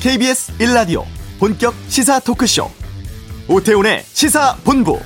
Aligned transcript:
KBS 0.00 0.56
1라디오 0.56 1.04
본격 1.38 1.74
시사 1.88 2.20
토크쇼 2.20 2.70
오태훈의 3.48 4.02
시사본부 4.04 4.98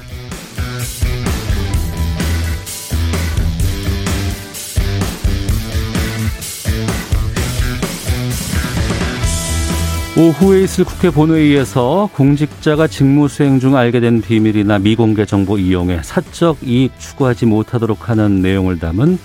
오후에 10.17 10.63
있을 10.63 10.85
국회 10.85 11.11
본회의에서 11.11 12.09
공직자가 12.15 12.87
직무 12.87 13.27
수행 13.27 13.59
중 13.59 13.77
알게 13.77 13.99
된 13.99 14.23
비밀이나 14.23 14.79
미공개 14.79 15.27
정보 15.27 15.59
이용에 15.59 16.05
사적 16.05 16.59
이익 16.63 16.93
추구하지 17.01 17.47
못하도록 17.47 18.09
하는 18.09 18.43
내용을 18.43 18.79
담은 18.79 19.19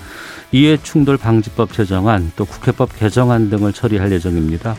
이해충돌 0.52 1.18
방지법 1.18 1.74
제정안 1.74 2.32
또 2.36 2.46
국회법 2.46 2.98
개정안 2.98 3.52
등을 3.52 3.72
처리할 3.72 4.12
예정입니다. 4.12 4.76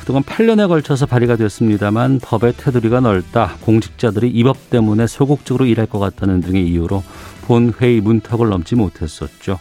그동안 0.00 0.22
8년에 0.24 0.66
걸쳐서 0.66 1.06
발의가 1.06 1.36
됐습니다만 1.36 2.20
법의 2.20 2.54
테두리가 2.56 3.00
넓다, 3.00 3.56
공직자들이 3.60 4.28
이 4.30 4.42
법 4.42 4.70
때문에 4.70 5.06
소극적으로 5.06 5.66
일할 5.66 5.86
것 5.86 5.98
같다는 5.98 6.40
등의 6.40 6.66
이유로 6.66 7.04
본회의 7.42 8.00
문턱을 8.00 8.48
넘지 8.48 8.74
못했었죠. 8.74 9.58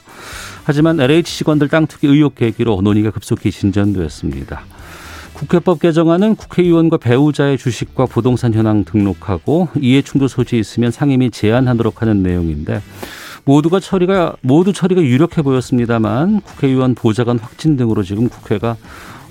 하지만 0.63 0.99
LH 0.99 1.37
직원들 1.37 1.67
땅 1.67 1.85
투기 1.87 2.07
의혹 2.07 2.35
계기로 2.35 2.81
논의가 2.81 3.11
급속히 3.11 3.51
진전되었습니다. 3.51 4.61
국회법 5.33 5.79
개정안은 5.79 6.35
국회의원과 6.35 6.97
배우자의 6.97 7.57
주식과 7.57 8.07
부동산 8.07 8.53
현황 8.53 8.83
등록하고 8.83 9.69
이해충돌 9.79 10.27
소지 10.29 10.57
있으면 10.57 10.91
상임위 10.91 11.31
제안하도록 11.31 12.01
하는 12.01 12.23
내용인데 12.23 12.81
모두가 13.45 13.79
처리가 13.79 14.35
모두 14.41 14.73
처리가 14.73 15.01
유력해 15.01 15.41
보였습니다만 15.41 16.41
국회의원 16.41 16.93
보좌관 16.95 17.39
확진 17.39 17.77
등으로 17.77 18.03
지금 18.03 18.27
국회가 18.29 18.75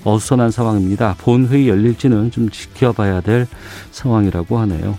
어수선한 0.03 0.51
상황입니다. 0.51 1.15
본회의 1.19 1.69
열릴지는 1.69 2.31
좀 2.31 2.49
지켜봐야 2.49 3.21
될 3.21 3.47
상황이라고 3.91 4.57
하네요. 4.59 4.97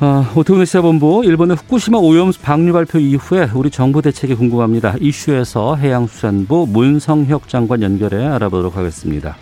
아, 0.00 0.32
오태훈의 0.34 0.66
시사본부 0.66 1.22
일본의 1.24 1.56
후쿠시마 1.56 1.98
오염수 1.98 2.40
방류 2.40 2.72
발표 2.72 2.98
이후에 2.98 3.48
우리 3.54 3.70
정부 3.70 4.02
대책이 4.02 4.34
궁금합니다. 4.34 4.96
이슈에서 5.00 5.76
해양수산부 5.76 6.66
문성혁 6.68 7.48
장관 7.48 7.82
연결해 7.82 8.26
알아보도록 8.26 8.76
하겠습니다. 8.76 9.36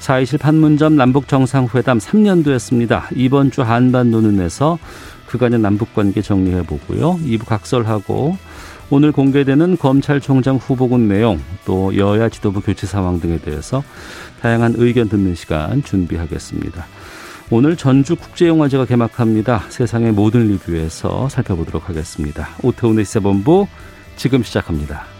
4.27 0.00 0.40
판문점 0.40 0.96
남북정상회담 0.96 1.98
3년도였습니다. 1.98 3.04
이번 3.14 3.50
주 3.50 3.62
한반도는 3.62 4.40
에서 4.40 4.78
그간의 5.26 5.60
남북관계 5.60 6.20
정리해보고요. 6.20 7.20
2부 7.24 7.46
각설하고 7.46 8.36
오늘 8.90 9.12
공개되는 9.12 9.78
검찰총장 9.78 10.56
후보군 10.56 11.08
내용 11.08 11.40
또 11.64 11.96
여야 11.96 12.28
지도부 12.28 12.60
교체 12.60 12.86
상황 12.86 13.18
등에 13.20 13.38
대해서 13.38 13.82
다양한 14.40 14.74
의견 14.76 15.08
듣는 15.08 15.34
시간 15.34 15.82
준비하겠습니다. 15.82 16.86
오늘 17.50 17.76
전주 17.76 18.16
국제영화제가 18.16 18.86
개막합니다. 18.86 19.64
세상의 19.68 20.12
모든 20.12 20.48
리뷰에서 20.48 21.28
살펴보도록 21.28 21.88
하겠습니다. 21.88 22.48
오태훈의 22.62 23.04
시사본부 23.04 23.66
지금 24.16 24.42
시작합니다. 24.42 25.13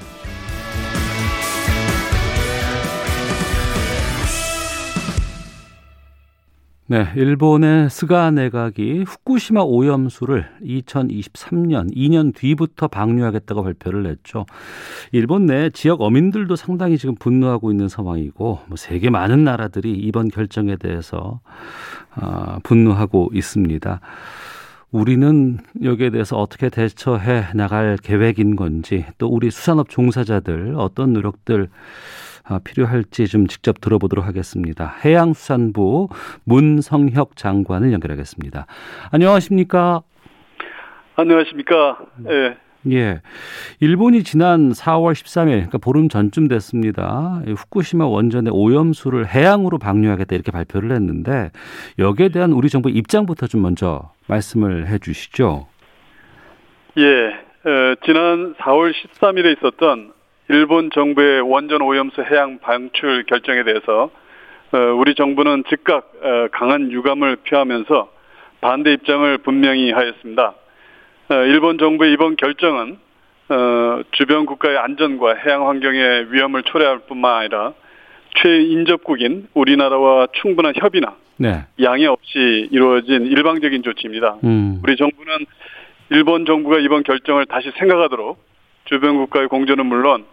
네, 6.87 7.07
일본의 7.17 7.89
스가 7.89 8.31
내각이 8.31 9.05
후쿠시마 9.05 9.63
오염수를 9.63 10.47
2023년 10.63 11.91
2년 11.97 12.35
뒤부터 12.35 12.89
방류하겠다고 12.89 13.63
발표를 13.63 14.03
냈죠. 14.03 14.45
일본 15.11 15.47
내 15.47 15.71
지역 15.71 16.03
어민들도 16.03 16.57
상당히 16.57 16.99
지금 16.99 17.15
분노하고 17.15 17.71
있는 17.71 17.89
상황이고 17.89 18.61
뭐 18.67 18.77
세계 18.77 19.09
많은 19.09 19.45
나라들이 19.45 19.95
이번 19.95 20.29
결정에 20.29 20.77
대해서 20.77 21.41
아, 22.15 22.59
분노하고 22.63 23.31
있습니다. 23.33 24.01
우리는 24.91 25.61
여기에 25.83 26.11
대해서 26.11 26.37
어떻게 26.37 26.69
대처해 26.69 27.47
나갈 27.55 27.97
계획인 27.97 28.57
건지 28.57 29.07
또 29.17 29.29
우리 29.29 29.51
수산업 29.51 29.89
종사자들 29.89 30.75
어떤 30.77 31.15
노력들 31.15 31.63
아, 31.65 32.24
필요할지 32.65 33.27
좀 33.27 33.47
직접 33.47 33.81
들어보도록 33.81 34.27
하겠습니다. 34.27 34.97
해양수산부 35.05 36.09
문성혁 36.45 37.37
장관을 37.37 37.93
연결하겠습니다. 37.93 38.67
안녕하십니까? 39.11 40.03
안녕하십니까? 41.17 41.99
예. 42.29 42.57
예. 42.93 43.23
일본이 43.81 44.23
지난 44.25 44.73
4월 44.73 45.13
13일, 45.13 45.47
그러니까 45.47 45.79
보름 45.79 46.09
전쯤 46.09 46.49
됐습니다. 46.49 47.41
후쿠시마 47.47 48.07
원전의 48.07 48.53
오염수를 48.53 49.27
해양으로 49.27 49.79
방류하겠다 49.79 50.35
이렇게 50.35 50.53
발표를 50.53 50.93
했는데 50.93 51.51
여기에 51.99 52.29
대한 52.29 52.53
우리 52.53 52.69
정부 52.69 52.91
입장부터 52.91 53.47
좀 53.47 53.63
먼저 53.63 54.13
말씀을 54.27 54.89
해 54.89 54.99
주시죠. 54.99 55.67
예. 56.99 57.45
어, 57.67 57.95
지난 58.05 58.55
4월 58.55 58.93
13일에 58.93 59.57
있었던 59.57 60.13
일본 60.49 60.91
정부의 60.91 61.41
원전 61.41 61.81
오염수 61.81 62.23
해양 62.23 62.59
방출 62.59 63.25
결정에 63.25 63.65
대해서 63.65 64.11
어, 64.73 64.79
우리 64.99 65.15
정부는 65.15 65.65
즉각 65.69 66.13
어, 66.23 66.49
강한 66.53 66.91
유감을 66.93 67.37
표하면서 67.49 68.11
반대 68.61 68.93
입장을 68.93 69.39
분명히 69.39 69.91
하였습니다. 69.91 70.55
어, 71.31 71.35
일본 71.35 71.79
정부의 71.79 72.13
이번 72.13 72.37
결정은 72.37 72.99
주변 74.13 74.47
국가의 74.47 74.79
안전과 74.79 75.35
해양 75.35 75.69
환경의 75.69 76.33
위험을 76.33 76.63
초래할 76.63 77.01
뿐만 77.01 77.41
아니라 77.41 77.75
최인접국인 78.37 79.49
우리나라와 79.53 80.29
충분한 80.33 80.73
협의나 80.77 81.15
네. 81.37 81.65
양해 81.83 82.07
없이 82.07 82.69
이루어진 82.71 83.27
일방적인 83.27 83.83
조치입니다. 83.83 84.37
음. 84.45 84.81
우리 84.83 84.97
정부는 84.97 85.47
일본 86.11 86.47
정부가 86.47 86.79
이번 86.79 87.03
결정을 87.03 87.45
다시 87.47 87.71
생각하도록 87.79 88.43
주변 88.87 89.17
국가의 89.17 89.49
공조는 89.49 89.87
물론 89.87 90.25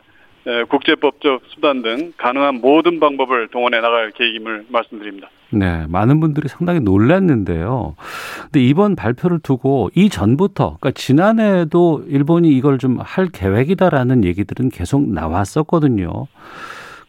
국제법적 0.69 1.43
수단 1.47 1.81
등 1.81 2.13
가능한 2.17 2.61
모든 2.61 2.99
방법을 2.99 3.49
동원해 3.49 3.79
나갈 3.79 4.11
계획임을 4.11 4.65
말씀드립니다. 4.69 5.29
네, 5.53 5.85
많은 5.89 6.19
분들이 6.19 6.47
상당히 6.47 6.79
놀랐는데요. 6.79 7.95
근데 8.43 8.61
이번 8.63 8.95
발표를 8.95 9.39
두고 9.39 9.89
이 9.95 10.09
전부터, 10.09 10.77
그러니까 10.79 10.91
지난해에도 10.91 12.05
일본이 12.07 12.49
이걸 12.49 12.77
좀 12.77 12.99
할 13.01 13.27
계획이다라는 13.27 14.23
얘기들은 14.23 14.69
계속 14.69 15.09
나왔었거든요. 15.09 16.27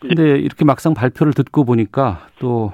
근데 0.00 0.32
예. 0.32 0.36
이렇게 0.36 0.64
막상 0.64 0.94
발표를 0.94 1.32
듣고 1.32 1.64
보니까 1.64 2.26
또 2.40 2.72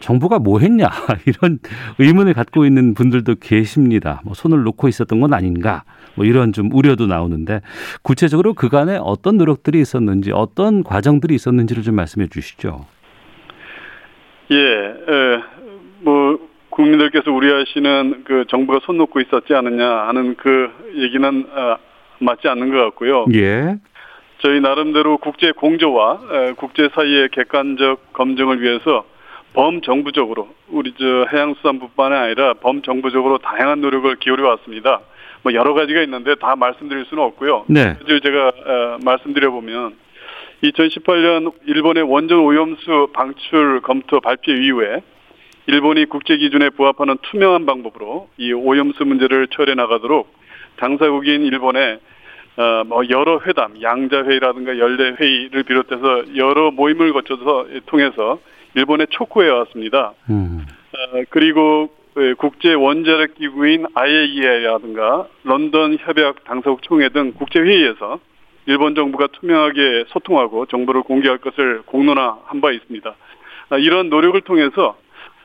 정부가 0.00 0.38
뭐 0.38 0.58
했냐 0.58 0.88
이런 1.26 1.58
의문을 1.98 2.34
갖고 2.34 2.64
있는 2.64 2.94
분들도 2.94 3.36
계십니다. 3.40 4.20
뭐 4.24 4.34
손을 4.34 4.62
놓고 4.62 4.88
있었던 4.88 5.20
건 5.20 5.32
아닌가 5.32 5.84
뭐 6.14 6.24
이런 6.24 6.52
좀 6.52 6.70
우려도 6.72 7.06
나오는데 7.06 7.60
구체적으로 8.02 8.54
그간에 8.54 8.98
어떤 9.00 9.36
노력들이 9.36 9.80
있었는지 9.80 10.32
어떤 10.32 10.82
과정들이 10.82 11.34
있었는지를 11.34 11.82
좀 11.82 11.94
말씀해 11.94 12.28
주시죠. 12.28 12.86
예, 14.50 14.56
에, 14.56 15.42
뭐 16.00 16.38
국민들께서 16.70 17.32
우려하시는 17.32 18.24
그 18.24 18.44
정부가 18.48 18.80
손 18.82 18.98
놓고 18.98 19.20
있었지 19.20 19.54
않느냐 19.54 19.88
하는 20.08 20.36
그 20.36 20.70
얘기는 20.94 21.46
어, 21.50 21.78
맞지 22.18 22.48
않는 22.48 22.70
것 22.70 22.76
같고요. 22.84 23.26
예. 23.34 23.76
저희 24.38 24.60
나름대로 24.60 25.16
국제 25.16 25.50
공조와 25.52 26.54
국제 26.56 26.90
사이의 26.94 27.30
객관적 27.30 28.12
검증을 28.12 28.60
위해서 28.60 29.04
범정부적으로 29.56 30.50
우리 30.68 30.92
저 30.98 31.26
해양수산부뿐만 31.32 32.12
아니라 32.12 32.52
범정부적으로 32.54 33.38
다양한 33.38 33.80
노력을 33.80 34.14
기울여 34.16 34.46
왔습니다. 34.48 35.00
뭐 35.42 35.54
여러 35.54 35.72
가지가 35.72 36.02
있는데 36.02 36.34
다 36.34 36.56
말씀드릴 36.56 37.06
수는 37.06 37.22
없고요. 37.22 37.64
네. 37.68 37.96
제가 38.22 38.48
어, 38.48 38.98
말씀드려 39.02 39.50
보면 39.50 39.94
2018년 40.62 41.52
일본의 41.66 42.02
원전 42.02 42.40
오염수 42.40 43.08
방출 43.14 43.80
검토 43.80 44.20
발표 44.20 44.52
이후에 44.52 45.02
일본이 45.68 46.04
국제 46.04 46.36
기준에 46.36 46.68
부합하는 46.70 47.16
투명한 47.22 47.64
방법으로 47.64 48.28
이 48.36 48.52
오염수 48.52 49.06
문제를 49.06 49.48
처리해 49.48 49.74
나가도록 49.74 50.34
당사국인 50.76 51.46
일본에 51.46 51.98
어, 52.58 52.84
뭐 52.86 53.02
여러 53.08 53.40
회담, 53.46 53.80
양자 53.80 54.24
회의라든가 54.24 54.78
연례 54.78 55.12
회의를 55.12 55.62
비롯해서 55.62 56.36
여러 56.36 56.70
모임을 56.70 57.14
거쳐서 57.14 57.66
통해서 57.86 58.38
일본에 58.76 59.06
촉구해 59.10 59.48
왔습니다. 59.48 60.12
음. 60.30 60.64
어, 60.92 61.22
그리고 61.30 61.90
그 62.14 62.34
국제 62.38 62.72
원자력 62.72 63.34
기구인 63.34 63.86
IAEA라든가 63.94 65.26
런던 65.44 65.98
협약 66.00 66.44
당사국 66.44 66.82
총회 66.82 67.08
등 67.08 67.32
국제 67.32 67.58
회의에서 67.58 68.20
일본 68.66 68.94
정부가 68.94 69.28
투명하게 69.28 70.04
소통하고 70.08 70.66
정보를 70.66 71.02
공개할 71.02 71.38
것을 71.38 71.82
공론화한 71.86 72.60
바 72.60 72.70
있습니다. 72.70 73.14
아, 73.70 73.78
이런 73.78 74.08
노력을 74.10 74.40
통해서 74.42 74.96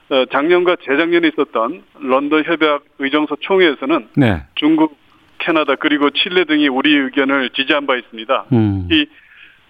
어, 0.09 0.25
작년과 0.25 0.77
재작년에 0.83 1.29
있었던 1.29 1.83
런던 1.99 2.43
협약 2.43 2.83
의정서 2.99 3.37
총회에서는 3.39 4.09
네. 4.17 4.43
중국, 4.55 4.97
캐나다 5.37 5.75
그리고 5.75 6.09
칠레 6.09 6.43
등이 6.45 6.67
우리 6.67 6.95
의견을 6.95 7.49
지지한 7.51 7.87
바 7.87 7.95
있습니다. 7.95 8.45
음. 8.53 8.87
이 8.91 9.07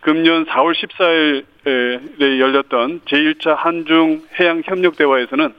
금년 0.01 0.45
4월 0.45 0.73
14일에 0.73 2.39
열렸던 2.39 3.01
제1차 3.01 3.55
한중 3.55 4.23
해양 4.39 4.61
협력 4.65 4.97
대화에서는 4.97 5.53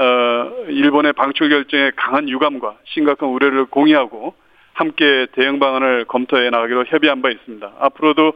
어, 0.00 0.52
일본의 0.68 1.12
방출 1.14 1.48
결정에 1.48 1.90
강한 1.96 2.28
유감과 2.28 2.76
심각한 2.84 3.28
우려를 3.30 3.66
공유하고 3.66 4.34
함께 4.74 5.26
대응 5.32 5.58
방안을 5.58 6.04
검토해 6.04 6.50
나가기로 6.50 6.84
협의한 6.86 7.20
바 7.22 7.30
있습니다. 7.30 7.72
앞으로도 7.80 8.32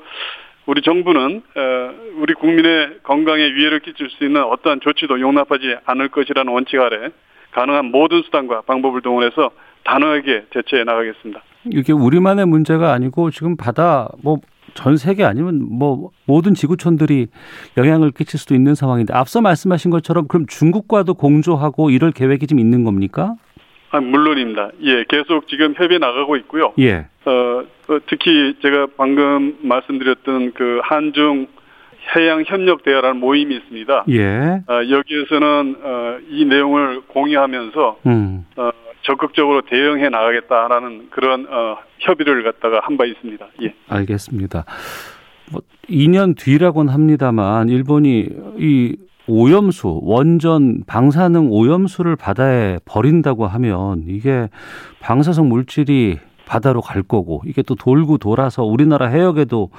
우리 0.67 0.83
정부는 0.83 1.43
어, 1.57 1.95
우리 2.17 2.35
국민의 2.35 2.99
건강에 3.03 3.43
위해를 3.43 3.81
끼칠 3.81 4.11
수 4.11 4.25
있는 4.25 4.43
어떠한 4.43 4.81
조치도 4.81 5.21
용납하지 5.21 5.77
않을 5.85 6.09
것이라는 6.09 6.53
원칙 6.53 6.81
아래 6.81 7.11
가능한 7.53 7.87
모든 7.87 8.23
수단과 8.23 8.63
방법을 8.63 9.03
동원해서 9.03 9.51
단호하게 9.85 10.47
대처해 10.51 10.85
나가겠습니다. 10.85 11.43
이게 11.73 11.93
우리만의 11.93 12.47
문제가 12.47 12.93
아니고 12.93 13.31
지금 13.31 13.57
바다 13.57 14.09
뭐 14.23 14.39
전 14.75 14.97
세계 14.97 15.25
아니면 15.25 15.67
뭐 15.69 16.11
모든 16.25 16.55
지구촌들이 16.55 17.29
영향을 17.77 18.11
끼칠 18.11 18.39
수도 18.39 18.55
있는 18.55 18.75
상황인데 18.75 19.15
앞서 19.15 19.41
말씀하신 19.41 19.91
것처럼 19.91 20.29
그럼 20.29 20.47
중국과도 20.47 21.15
공조하고 21.15 21.91
이럴 21.91 22.13
계획이 22.13 22.47
좀 22.47 22.59
있는 22.59 22.85
겁니까? 22.85 23.37
아, 23.91 24.01
물론입니다. 24.01 24.71
예, 24.85 25.05
계속 25.09 25.49
지금 25.49 25.75
협의 25.77 25.99
나가고 25.99 26.37
있고요. 26.37 26.73
예. 26.79 27.07
어, 27.27 27.31
어, 27.31 27.99
특히 28.09 28.55
제가 28.63 28.87
방금 28.97 29.59
말씀드렸던 29.61 30.53
그 30.55 30.81
한중 30.83 31.47
해양 32.17 32.43
협력 32.47 32.83
대화라는 32.85 33.21
모임이 33.21 33.55
있습니다. 33.55 34.05
예. 34.11 34.63
어, 34.67 34.91
여기에서는 34.91 35.77
어, 35.83 36.19
이 36.31 36.45
내용을 36.47 37.03
공유하면서 37.09 37.99
음. 38.07 38.47
어, 38.57 38.71
적극적으로 39.03 39.63
대응해 39.63 40.09
나가겠다라는 40.09 41.09
그런 41.11 41.47
어, 41.51 41.79
협의를 42.01 42.43
갖다가 42.45 42.81
한 42.83 42.97
바 42.97 43.05
있습니다. 43.05 43.47
예. 43.63 43.75
알겠습니다. 43.89 44.65
뭐 45.51 45.61
2년 45.89 46.37
뒤라고는 46.37 46.93
합니다만 46.93 47.69
일본이 47.69 48.29
이 48.59 48.97
오염수, 49.27 50.01
원전, 50.03 50.83
방사능 50.87 51.49
오염수를 51.51 52.17
바다에 52.17 52.79
버린다고 52.85 53.47
하면 53.47 54.05
이게 54.09 54.49
방사성 55.01 55.49
물질이 55.49 56.19
바다로 56.47 56.81
갈 56.81 57.03
거고 57.03 57.43
이게 57.47 57.63
또 57.63 57.75
돌고 57.75 58.19
돌아서 58.19 58.65
우리나라 58.65 59.07
해역에도 59.07 59.71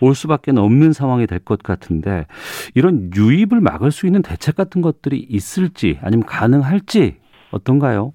올 0.00 0.14
수밖에 0.14 0.50
없는 0.50 0.92
상황이 0.92 1.26
될 1.26 1.38
것 1.40 1.62
같은데 1.62 2.26
이런 2.74 3.10
유입을 3.16 3.60
막을 3.62 3.90
수 3.90 4.04
있는 4.06 4.20
대책 4.22 4.54
같은 4.56 4.82
것들이 4.82 5.24
있을지 5.28 5.98
아니면 6.02 6.26
가능할지 6.26 7.16
어떤가요? 7.50 8.12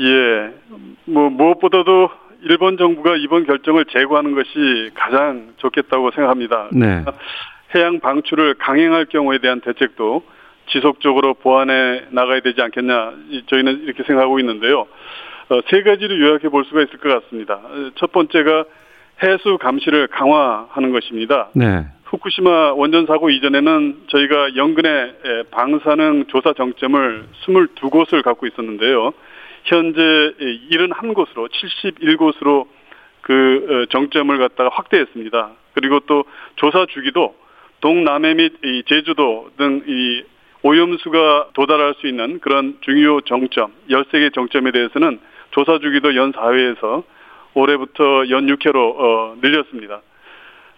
예. 0.00 0.54
뭐 1.04 1.30
무엇보다도 1.30 2.10
일본 2.42 2.76
정부가 2.76 3.16
이번 3.16 3.44
결정을 3.44 3.86
제고하는 3.86 4.34
것이 4.34 4.90
가장 4.94 5.54
좋겠다고 5.56 6.10
생각합니다. 6.12 6.68
네. 6.72 7.04
해양 7.74 8.00
방출을 8.00 8.54
강행할 8.54 9.06
경우에 9.06 9.38
대한 9.38 9.60
대책도 9.60 10.22
지속적으로 10.68 11.34
보완해 11.34 12.02
나가야 12.10 12.40
되지 12.40 12.60
않겠냐 12.60 13.12
저희는 13.46 13.82
이렇게 13.82 14.02
생각하고 14.04 14.38
있는데요. 14.40 14.86
어, 15.50 15.60
세 15.68 15.82
가지를 15.82 16.20
요약해 16.20 16.48
볼 16.48 16.64
수가 16.64 16.82
있을 16.82 16.98
것 16.98 17.08
같습니다. 17.08 17.60
첫 17.96 18.12
번째가 18.12 18.64
해수 19.22 19.58
감시를 19.58 20.08
강화하는 20.08 20.92
것입니다. 20.92 21.48
네. 21.54 21.86
후쿠시마 22.04 22.74
원전 22.74 23.06
사고 23.06 23.30
이전에는 23.30 24.04
저희가 24.08 24.56
연근의 24.56 25.14
방사능 25.50 26.26
조사 26.28 26.52
정점을 26.54 27.24
22곳을 27.44 28.22
갖고 28.22 28.46
있었는데요. 28.46 29.12
현재 29.68 30.00
71곳으로 30.72 31.48
71곳으로 31.48 32.66
그 33.22 33.86
정점을 33.90 34.36
갖다가 34.38 34.70
확대했습니다. 34.72 35.50
그리고 35.74 36.00
또 36.00 36.24
조사 36.56 36.86
주기도 36.86 37.36
동남해 37.80 38.34
및 38.34 38.54
제주도 38.86 39.50
등 39.56 39.82
이 39.86 40.22
오염수가 40.62 41.50
도달할 41.54 41.94
수 41.98 42.06
있는 42.06 42.40
그런 42.40 42.78
중요 42.80 43.20
정점, 43.22 43.72
13개 43.90 44.34
정점에 44.34 44.72
대해서는 44.72 45.20
조사 45.50 45.78
주기도 45.78 46.14
연 46.16 46.32
4회에서 46.32 47.04
올해부터 47.54 48.28
연 48.30 48.46
6회로 48.46 48.76
어, 48.76 49.36
늘렸습니다. 49.40 50.02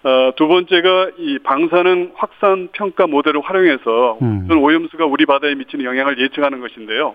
어, 0.02 0.32
두 0.36 0.48
번째가 0.48 1.10
이 1.18 1.38
방사능 1.40 2.12
확산 2.14 2.68
평가 2.72 3.06
모델을 3.06 3.40
활용해서 3.40 4.18
음. 4.22 4.48
오염수가 4.50 5.04
우리 5.06 5.26
바다에 5.26 5.54
미치는 5.54 5.84
영향을 5.84 6.18
예측하는 6.18 6.60
것인데요. 6.60 7.14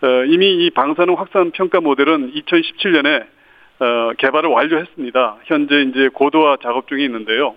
어, 0.00 0.24
이미 0.26 0.64
이 0.64 0.70
방사능 0.70 1.14
확산 1.18 1.50
평가 1.50 1.80
모델은 1.80 2.32
2017년에 2.32 3.26
어, 3.80 4.12
개발을 4.18 4.48
완료했습니다. 4.50 5.36
현재 5.44 5.82
이제 5.82 6.08
고도화 6.08 6.58
작업 6.62 6.88
중에 6.88 7.04
있는데요. 7.04 7.56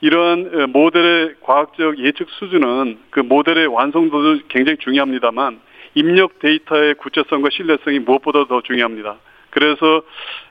이러한 0.00 0.50
어, 0.52 0.66
모델의 0.68 1.34
과학적 1.40 1.98
예측 1.98 2.28
수준은 2.30 2.98
그 3.10 3.20
모델의 3.20 3.66
완성도도 3.68 4.40
굉장히 4.48 4.78
중요합니다만 4.78 5.60
입력 5.94 6.38
데이터의 6.40 6.94
구체성과 6.94 7.50
신뢰성이 7.50 8.00
무엇보다 8.00 8.46
더 8.46 8.60
중요합니다. 8.62 9.16
그래서 9.50 10.02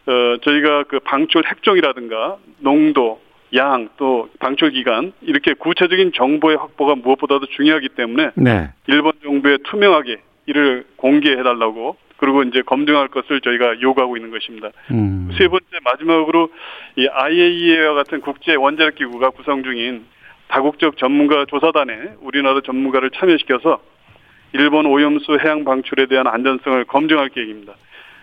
어, 0.08 0.38
저희가 0.42 0.84
그 0.84 1.00
방출 1.00 1.46
핵종이라든가 1.46 2.38
농도, 2.60 3.22
양, 3.56 3.90
또 3.98 4.30
방출 4.40 4.72
기간 4.72 5.14
이렇게 5.22 5.54
구체적인 5.54 6.14
정보의 6.16 6.58
확보가 6.58 6.96
무엇보다도 6.96 7.48
중요하기 7.48 7.90
때문에 7.90 8.32
네. 8.36 8.70
일본 8.88 9.14
정부에 9.22 9.58
투명하게 9.64 10.22
이를 10.46 10.86
공개해달라고 10.98 11.98
그리고 12.18 12.44
이제 12.44 12.62
검증할 12.62 13.10
것을 13.10 13.42
저희가 13.42 13.82
요구하고 13.82 14.16
있는 14.18 14.32
것입니다. 14.32 14.70
음. 14.92 15.30
세 15.38 15.48
번째 15.48 15.66
마지막으로 15.84 16.50
이 16.96 17.08
IAEA와 17.08 17.96
같은 17.96 18.22
국제 18.22 18.56
원자력 18.56 18.96
기구가 18.96 19.32
구성 19.32 19.64
중인 19.64 20.06
다국적 20.48 20.98
전문가 20.98 21.46
조사단에 21.46 22.14
우리나라 22.22 22.62
전문가를 22.62 23.10
참여시켜서 23.12 23.82
일본 24.54 24.86
오염수 24.86 25.40
해양 25.44 25.64
방출에 25.64 26.06
대한 26.06 26.28
안전성을 26.28 26.86
검증할 26.86 27.30
계획입니다. 27.30 27.74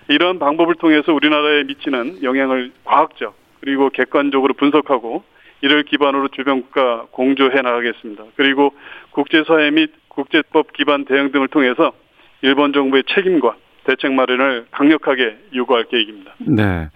이러한 0.08 0.38
방법을 0.38 0.76
통해서 0.76 1.12
우리나라에 1.12 1.64
미치는 1.64 2.22
영향을 2.22 2.72
과학적 2.84 3.34
그리고 3.60 3.90
객관적으로 3.90 4.54
분석하고 4.54 5.24
이를 5.62 5.82
기반으로 5.82 6.28
주변 6.28 6.62
국가 6.62 7.06
공조해 7.10 7.60
나가겠습니다. 7.60 8.24
그리고 8.36 8.72
국제사회 9.10 9.70
및 9.70 9.92
국제법 10.08 10.72
기반 10.72 11.04
대응 11.04 11.32
등을 11.32 11.48
통해서 11.48 11.92
일본 12.42 12.72
정부의 12.72 13.04
책임과 13.14 13.54
대책 13.84 14.12
마련을 14.12 14.66
강력하게 14.70 15.36
요구할 15.54 15.84
계획입니다. 15.84 16.32
네. 16.38 16.88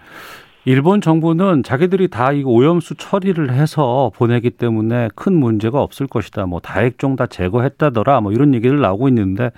일본 0.67 1.01
정부는 1.03 1.63
자기들이 1.63 2.09
다 2.09 2.33
이 2.33 2.43
오염수 2.45 2.95
처리를 2.97 3.51
해서 3.53 4.11
보내기 4.17 4.51
때문에 4.51 5.09
큰 5.15 5.35
문제가 5.35 5.83
없을 5.83 6.07
것이다. 6.07 6.47
뭐 6.47 6.61
다액종 6.61 7.17
다 7.17 7.27
제거했다더라. 7.27 8.23
뭐 8.23 8.33
이런 8.33 8.55
얘기를 8.55 8.81
나오고 8.81 9.09
있는데 9.09 9.51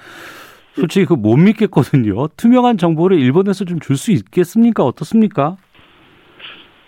솔직히 0.74 1.06
그 1.06 1.14
못 1.14 1.36
믿겠거든요. 1.36 2.28
투명한 2.36 2.76
정보를 2.78 3.18
일본에서 3.18 3.64
좀 3.64 3.78
줄 3.80 3.96
수 3.96 4.10
있겠습니까? 4.10 4.82
어떻습니까? 4.84 5.56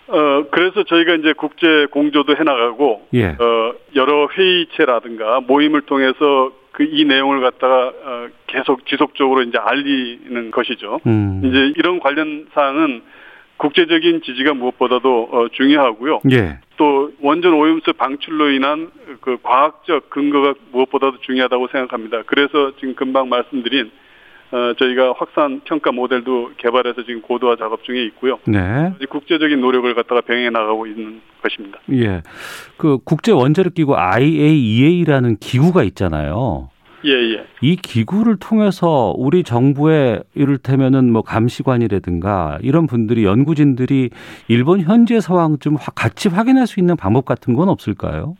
어 0.07 0.43
그래서 0.51 0.83
저희가 0.83 1.13
이제 1.15 1.33
국제 1.37 1.85
공조도 1.91 2.35
해나가고 2.35 3.07
예. 3.13 3.27
어 3.27 3.73
여러 3.95 4.27
회의체라든가 4.27 5.39
모임을 5.41 5.81
통해서 5.81 6.51
그 6.79 6.85
이 6.85 7.03
내용을 7.03 7.41
갖다가 7.41 7.87
어, 7.87 8.27
계속 8.47 8.85
지속적으로 8.85 9.41
이제 9.43 9.57
알리는 9.57 10.49
것이죠. 10.51 11.01
음. 11.05 11.41
이제 11.43 11.73
이런 11.75 11.99
관련 11.99 12.47
사항은 12.53 13.01
국제적인 13.57 14.21
지지가 14.21 14.53
무엇보다도 14.53 15.29
어, 15.29 15.47
중요하고요. 15.49 16.21
예. 16.31 16.59
또 16.77 17.11
원전 17.19 17.53
오염수 17.53 17.91
방출로 17.93 18.51
인한 18.51 18.91
그 19.19 19.37
과학적 19.43 20.09
근거가 20.09 20.53
무엇보다도 20.71 21.17
중요하다고 21.19 21.67
생각합니다. 21.67 22.23
그래서 22.25 22.71
지금 22.79 22.95
금방 22.95 23.27
말씀드린 23.27 23.91
어, 24.51 24.73
저희가 24.77 25.13
확산 25.17 25.61
평가 25.63 25.91
모델도 25.91 26.53
개발해서 26.57 27.03
지금 27.03 27.21
고도화 27.21 27.55
작업 27.57 27.83
중에 27.83 28.03
있고요. 28.05 28.39
네. 28.45 28.93
국제적인 29.09 29.61
노력을 29.61 29.93
갖다가 29.93 30.21
병행해 30.21 30.49
나가고 30.49 30.87
있는 30.87 31.21
것입니다. 31.41 31.79
예. 31.91 32.21
그 32.77 32.97
국제 33.03 33.31
원자력 33.31 33.75
기구 33.75 33.95
IAEA라는 33.95 35.37
기구가 35.37 35.83
있잖아요. 35.83 36.69
예, 37.05 37.11
예. 37.11 37.45
이 37.61 37.75
기구를 37.75 38.37
통해서 38.39 39.13
우리 39.15 39.43
정부의 39.43 40.21
이를테면은 40.35 41.11
뭐 41.11 41.21
감시관이라든가 41.21 42.59
이런 42.61 42.87
분들이 42.87 43.23
연구진들이 43.23 44.09
일본 44.47 44.81
현재 44.81 45.19
상황 45.21 45.59
좀 45.59 45.77
같이 45.95 46.27
확인할 46.27 46.67
수 46.67 46.79
있는 46.79 46.97
방법 46.97 47.25
같은 47.25 47.53
건 47.53 47.69
없을까요? 47.69 48.35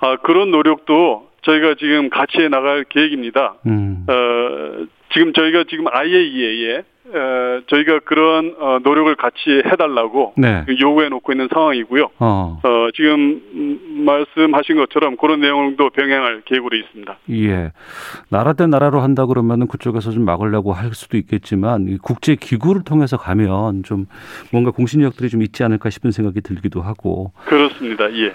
아, 0.00 0.16
그런 0.16 0.50
노력도 0.50 1.28
저희가 1.42 1.74
지금 1.78 2.10
같이 2.10 2.38
해 2.38 2.48
나갈 2.48 2.84
계획입니다. 2.84 3.56
음. 3.66 4.06
어, 4.08 4.86
지금 5.12 5.32
저희가 5.32 5.64
지금 5.68 5.86
IAEA에 5.88 6.82
에, 7.08 7.60
저희가 7.68 8.00
그런 8.00 8.56
어, 8.58 8.78
노력을 8.82 9.14
같이 9.14 9.62
해달라고 9.64 10.34
네. 10.36 10.64
요구해 10.80 11.08
놓고 11.08 11.32
있는 11.32 11.48
상황이고요. 11.52 12.08
어. 12.18 12.60
어, 12.62 12.88
지금 12.94 13.40
음, 13.54 14.04
말씀하신 14.04 14.76
것처럼 14.76 15.16
그런 15.16 15.40
내용도 15.40 15.90
병행할 15.90 16.42
계획으로 16.44 16.76
있습니다. 16.76 17.16
예. 17.30 17.70
나라 18.28 18.54
대 18.54 18.66
나라로 18.66 19.00
한다 19.00 19.24
그러면은 19.26 19.68
그쪽에서 19.68 20.10
좀 20.10 20.24
막으려고 20.24 20.72
할 20.72 20.94
수도 20.94 21.16
있겠지만 21.16 21.86
이 21.88 21.96
국제 21.98 22.34
기구를 22.34 22.82
통해서 22.82 23.16
가면 23.16 23.84
좀 23.84 24.06
뭔가 24.50 24.72
공신력들이 24.72 25.28
좀 25.28 25.42
있지 25.42 25.62
않을까 25.62 25.90
싶은 25.90 26.10
생각이 26.10 26.40
들기도 26.40 26.82
하고 26.82 27.32
그렇습니다. 27.44 28.12
예. 28.12 28.32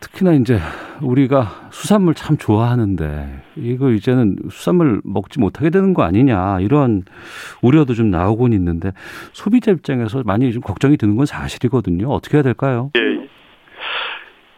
특히나 0.00 0.32
이제 0.32 0.58
우리가 1.02 1.68
수산물 1.70 2.14
참 2.14 2.36
좋아하는데 2.36 3.42
이거 3.56 3.90
이제는 3.90 4.36
수산물 4.50 5.00
먹지 5.04 5.40
못하게 5.40 5.70
되는 5.70 5.94
거 5.94 6.02
아니냐 6.02 6.60
이런 6.60 7.02
우려도 7.62 7.94
좀 7.94 8.10
나오곤 8.10 8.52
있는데 8.52 8.92
소비자 9.32 9.70
입장에서 9.70 10.22
많이 10.24 10.52
좀 10.52 10.62
걱정이 10.62 10.96
드는 10.96 11.16
건 11.16 11.26
사실이거든요. 11.26 12.08
어떻게 12.08 12.36
해야 12.36 12.42
될까요? 12.42 12.90
예. 12.96 13.28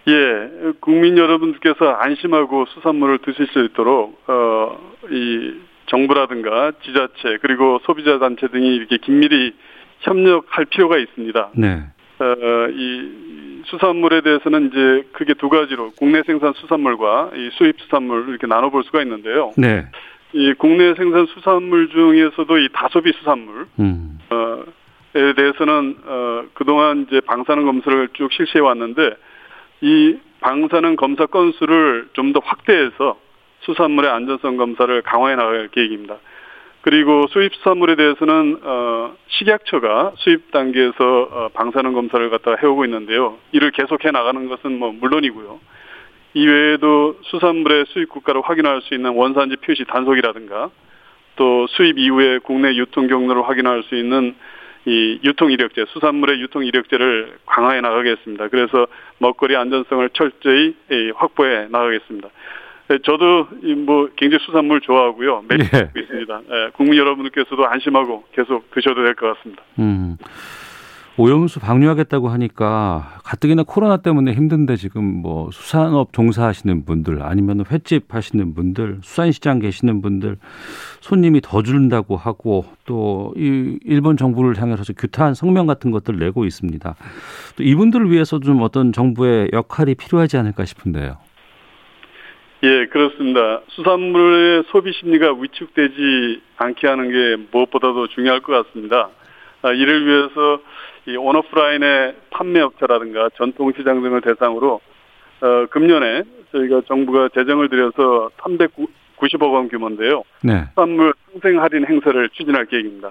예, 0.09 0.73
국민 0.81 1.19
여러분들께서 1.19 1.85
안심하고 1.85 2.67
수산물을 2.67 3.19
드실 3.19 3.49
수 3.49 3.65
있도록 3.65 4.23
어, 4.29 4.79
이 5.11 5.55
정부라든가 5.87 6.73
지자체 6.85 7.39
그리고 7.43 7.81
소비자 7.85 8.19
단체 8.19 8.47
등이 8.49 8.77
이렇게 8.77 8.99
긴밀히 8.99 9.53
협력할 10.01 10.67
필요가 10.67 10.99
있습니다. 10.99 11.51
네. 11.57 11.85
어, 12.19 12.69
이 12.71 13.63
수산물에 13.67 14.21
대해서는 14.23 14.69
이제 14.69 15.09
크게 15.13 15.35
두 15.35 15.49
가지로 15.49 15.91
국내 15.99 16.23
생산 16.23 16.53
수산물과 16.55 17.33
이 17.35 17.51
수입 17.53 17.81
수산물 17.81 18.29
이렇게 18.29 18.47
나눠볼 18.47 18.85
수가 18.85 19.03
있는데요. 19.03 19.53
네. 19.57 19.87
이 20.33 20.55
국내 20.55 20.95
생산 20.95 21.27
수산물 21.27 21.89
중에서도 21.91 22.59
이 22.59 22.69
다소비 22.73 23.13
수산물 23.13 23.67
음. 23.81 24.19
어,에 24.31 25.33
대해서는 25.35 25.97
어, 26.05 26.43
그동안 26.55 27.07
이제 27.09 27.21
방사능 27.21 27.65
검사를 27.65 28.09
쭉 28.15 28.33
실시해 28.33 28.61
왔는데 28.61 29.17
이 29.81 30.19
방사능 30.41 30.97
검사 30.97 31.27
건수를 31.27 32.09
좀 32.13 32.33
더 32.33 32.41
확대해서 32.45 33.19
수산물의 33.61 34.11
안전성 34.11 34.57
검사를 34.59 35.03
강화해 35.03 35.35
나갈 35.37 35.69
계획입니다. 35.69 36.17
그리고 36.87 37.27
수입 37.31 37.53
수산물에 37.57 37.97
대해서는 37.97 38.61
어, 38.63 39.17
식약처가 39.27 40.13
수입 40.19 40.53
단계에서 40.53 41.29
어, 41.33 41.49
방사능 41.53 41.95
검사를 41.95 42.31
갖다가 42.31 42.57
해오고 42.63 42.85
있는데요. 42.85 43.39
이를 43.51 43.73
계속해 43.73 44.13
나가는 44.13 44.49
것은 44.49 44.79
뭐 44.79 44.93
물론이고요. 44.93 45.59
이외에도 46.35 47.19
수산물의 47.23 47.87
수입 47.89 48.09
국가를 48.11 48.41
확인할 48.45 48.83
수 48.83 48.95
있는 48.95 49.15
원산지 49.17 49.57
표시 49.57 49.85
단속이라든가 49.85 50.71
또 51.35 51.67
수입 51.71 51.99
이후에 51.99 52.39
국내 52.39 52.77
유통 52.77 53.09
경로를 53.09 53.49
확인할 53.49 53.83
수 53.83 53.97
있는 53.97 54.37
이 54.85 55.19
유통 55.25 55.51
이력제, 55.51 55.87
수산물의 55.89 56.41
유통 56.41 56.65
이력제를 56.65 57.39
강화해 57.47 57.81
나가겠습니다. 57.81 58.47
그래서 58.47 58.87
먹거리 59.19 59.57
안전성을 59.57 60.09
철저히 60.11 60.77
확보해 61.17 61.67
나가겠습니다. 61.69 62.29
네, 62.89 62.99
저도 63.05 63.49
뭐 63.85 64.09
굉장히 64.17 64.45
수산물 64.45 64.81
좋아하고요. 64.81 65.45
매일 65.49 65.63
예. 65.73 65.79
먹고 65.83 65.99
있습니다. 65.99 66.41
예, 66.51 66.71
국민 66.77 66.99
여러분들께서도 66.99 67.67
안심하고 67.67 68.25
계속 68.33 68.71
드셔도 68.71 69.03
될 69.03 69.15
것 69.15 69.37
같습니다. 69.37 69.63
음. 69.79 70.17
오염수 71.19 71.61
방류하겠다고 71.61 72.29
하니까 72.29 73.21
가뜩이나 73.25 73.63
코로나 73.63 73.97
때문에 73.97 74.35
힘든데 74.35 74.77
지금 74.77 75.03
뭐 75.23 75.49
수산업 75.51 76.13
종사하시는 76.13 76.85
분들 76.85 77.23
아니면 77.23 77.65
횟집 77.71 78.15
하시는 78.15 78.53
분들 78.55 78.99
수산시장 79.03 79.61
계시는 79.61 80.03
분들 80.03 80.37
손님이 81.01 81.41
더 81.43 81.63
줄는다고 81.63 82.19
하고 82.19 82.67
또 82.85 83.33
이 83.35 83.79
일본 83.85 84.19
정부를 84.19 84.61
향해서 84.61 84.93
규탄 84.93 85.33
성명 85.33 85.67
같은 85.67 85.91
것들 85.91 86.19
내고 86.19 86.45
있습니다. 86.45 86.95
또 87.57 87.63
이분들을 87.63 88.11
위해서 88.11 88.39
좀 88.39 88.61
어떤 88.61 88.93
정부의 88.93 89.49
역할이 89.55 89.95
필요하지 89.95 90.37
않을까 90.37 90.67
싶은데요. 90.67 91.17
예, 92.63 92.87
그렇습니다. 92.87 93.61
수산물의 93.69 94.65
소비 94.69 94.93
심리가 94.93 95.33
위축되지 95.33 96.41
않게 96.57 96.87
하는 96.87 97.11
게 97.11 97.43
무엇보다도 97.51 98.09
중요할 98.09 98.41
것 98.41 98.67
같습니다. 98.67 99.11
아, 99.63 99.73
이를 99.73 100.07
위해서 100.07 100.61
이 101.07 101.17
온오프라인의 101.17 102.17
판매업체라든가 102.31 103.29
전통시장 103.37 104.03
등을 104.03 104.23
대상으로 104.23 104.81
어, 105.41 105.67
금년에 105.71 106.23
저희가 106.53 106.83
정부가 106.89 107.29
재정을 107.35 107.69
들여서 107.69 108.31
390억 108.39 109.53
원 109.53 109.69
규모인데요. 109.69 110.23
네. 110.43 110.65
수산물 110.71 111.13
상생 111.33 111.63
할인 111.63 111.87
행사를 111.87 112.29
추진할 112.31 112.65
계획입니다. 112.67 113.09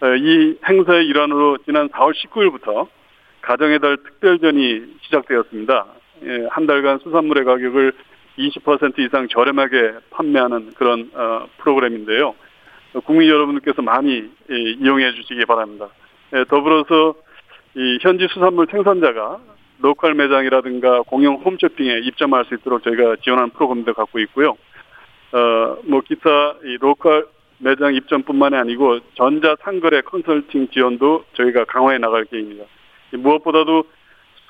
어, 0.00 0.14
이 0.14 0.58
행사의 0.68 1.06
일환으로 1.06 1.58
지난 1.64 1.88
4월 1.88 2.12
19일부터 2.12 2.88
가정의 3.40 3.78
달 3.78 3.96
특별전이 3.96 4.82
시작되었습니다. 5.02 5.86
예, 6.24 6.46
한 6.50 6.66
달간 6.66 6.98
수산물의 6.98 7.44
가격을 7.44 7.92
20% 8.38 8.98
이상 9.00 9.28
저렴하게 9.28 9.94
판매하는 10.10 10.72
그런 10.74 11.10
어, 11.14 11.46
프로그램인데요. 11.58 12.34
어, 12.94 13.00
국민 13.00 13.28
여러분들께서 13.28 13.82
많이 13.82 14.30
예, 14.50 14.54
이용해 14.54 15.12
주시기 15.12 15.44
바랍니다. 15.46 15.88
예, 16.34 16.44
더불어서 16.44 17.14
이 17.76 17.98
현지 18.00 18.26
수산물 18.28 18.66
생산자가 18.70 19.38
로컬 19.80 20.14
매장이라든가 20.14 21.02
공영 21.02 21.34
홈쇼핑에 21.36 21.98
입점할 22.04 22.44
수 22.46 22.54
있도록 22.54 22.82
저희가 22.84 23.16
지원하는 23.22 23.50
프로그램도 23.50 23.94
갖고 23.94 24.18
있고요. 24.20 24.56
어, 25.32 25.76
뭐 25.84 26.00
기타 26.00 26.54
이 26.64 26.76
로컬 26.80 27.26
매장 27.58 27.94
입점뿐만이 27.94 28.56
아니고 28.56 29.00
전자 29.14 29.56
상거래 29.62 30.02
컨설팅 30.02 30.68
지원도 30.68 31.24
저희가 31.34 31.64
강화해 31.64 31.98
나갈 31.98 32.24
계획입니다. 32.24 32.64
무엇보다도 33.12 33.84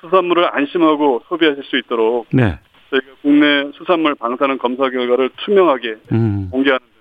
수산물을 0.01 0.55
안심하고 0.55 1.23
소비하실 1.27 1.63
수 1.63 1.77
있도록 1.77 2.27
네. 2.31 2.59
저희가 2.89 3.07
국내 3.21 3.71
수산물 3.77 4.15
방사능 4.15 4.57
검사 4.57 4.89
결과를 4.89 5.29
투명하게 5.45 5.95
음. 6.11 6.49
공개하는 6.51 6.79
등 6.79 6.95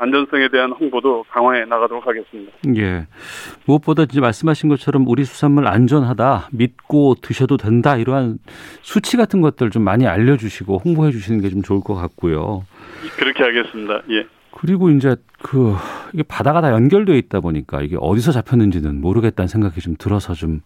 안전성에 0.00 0.48
대한 0.48 0.70
홍보도 0.72 1.24
강화해 1.28 1.64
나가도록 1.64 2.06
하겠습니다. 2.06 2.52
예. 2.76 3.06
무엇보다 3.66 4.04
이제 4.04 4.20
말씀하신 4.20 4.68
것처럼 4.68 5.04
우리 5.08 5.24
수산물 5.24 5.66
안전하다, 5.66 6.50
믿고 6.52 7.16
드셔도 7.20 7.56
된다, 7.56 7.96
이러한 7.96 8.38
수치 8.82 9.16
같은 9.16 9.40
것들 9.40 9.70
좀 9.70 9.82
많이 9.82 10.06
알려주시고 10.06 10.82
홍보해 10.84 11.10
주시는 11.10 11.40
게 11.40 11.48
좀 11.50 11.62
좋을 11.62 11.80
것 11.80 11.94
같고요. 11.94 12.64
그렇게 13.16 13.42
하겠습니다. 13.42 14.02
예. 14.10 14.26
그리고 14.52 14.90
이제 14.90 15.16
그 15.40 15.74
이게 16.12 16.22
바다가 16.22 16.60
다 16.60 16.72
연결되어 16.72 17.16
있다 17.16 17.40
보니까 17.40 17.82
이게 17.82 17.96
어디서 18.00 18.32
잡혔는지는 18.32 19.00
모르겠다는 19.00 19.48
생각이 19.48 19.80
좀 19.80 19.94
들어서 19.98 20.34
좀 20.34 20.60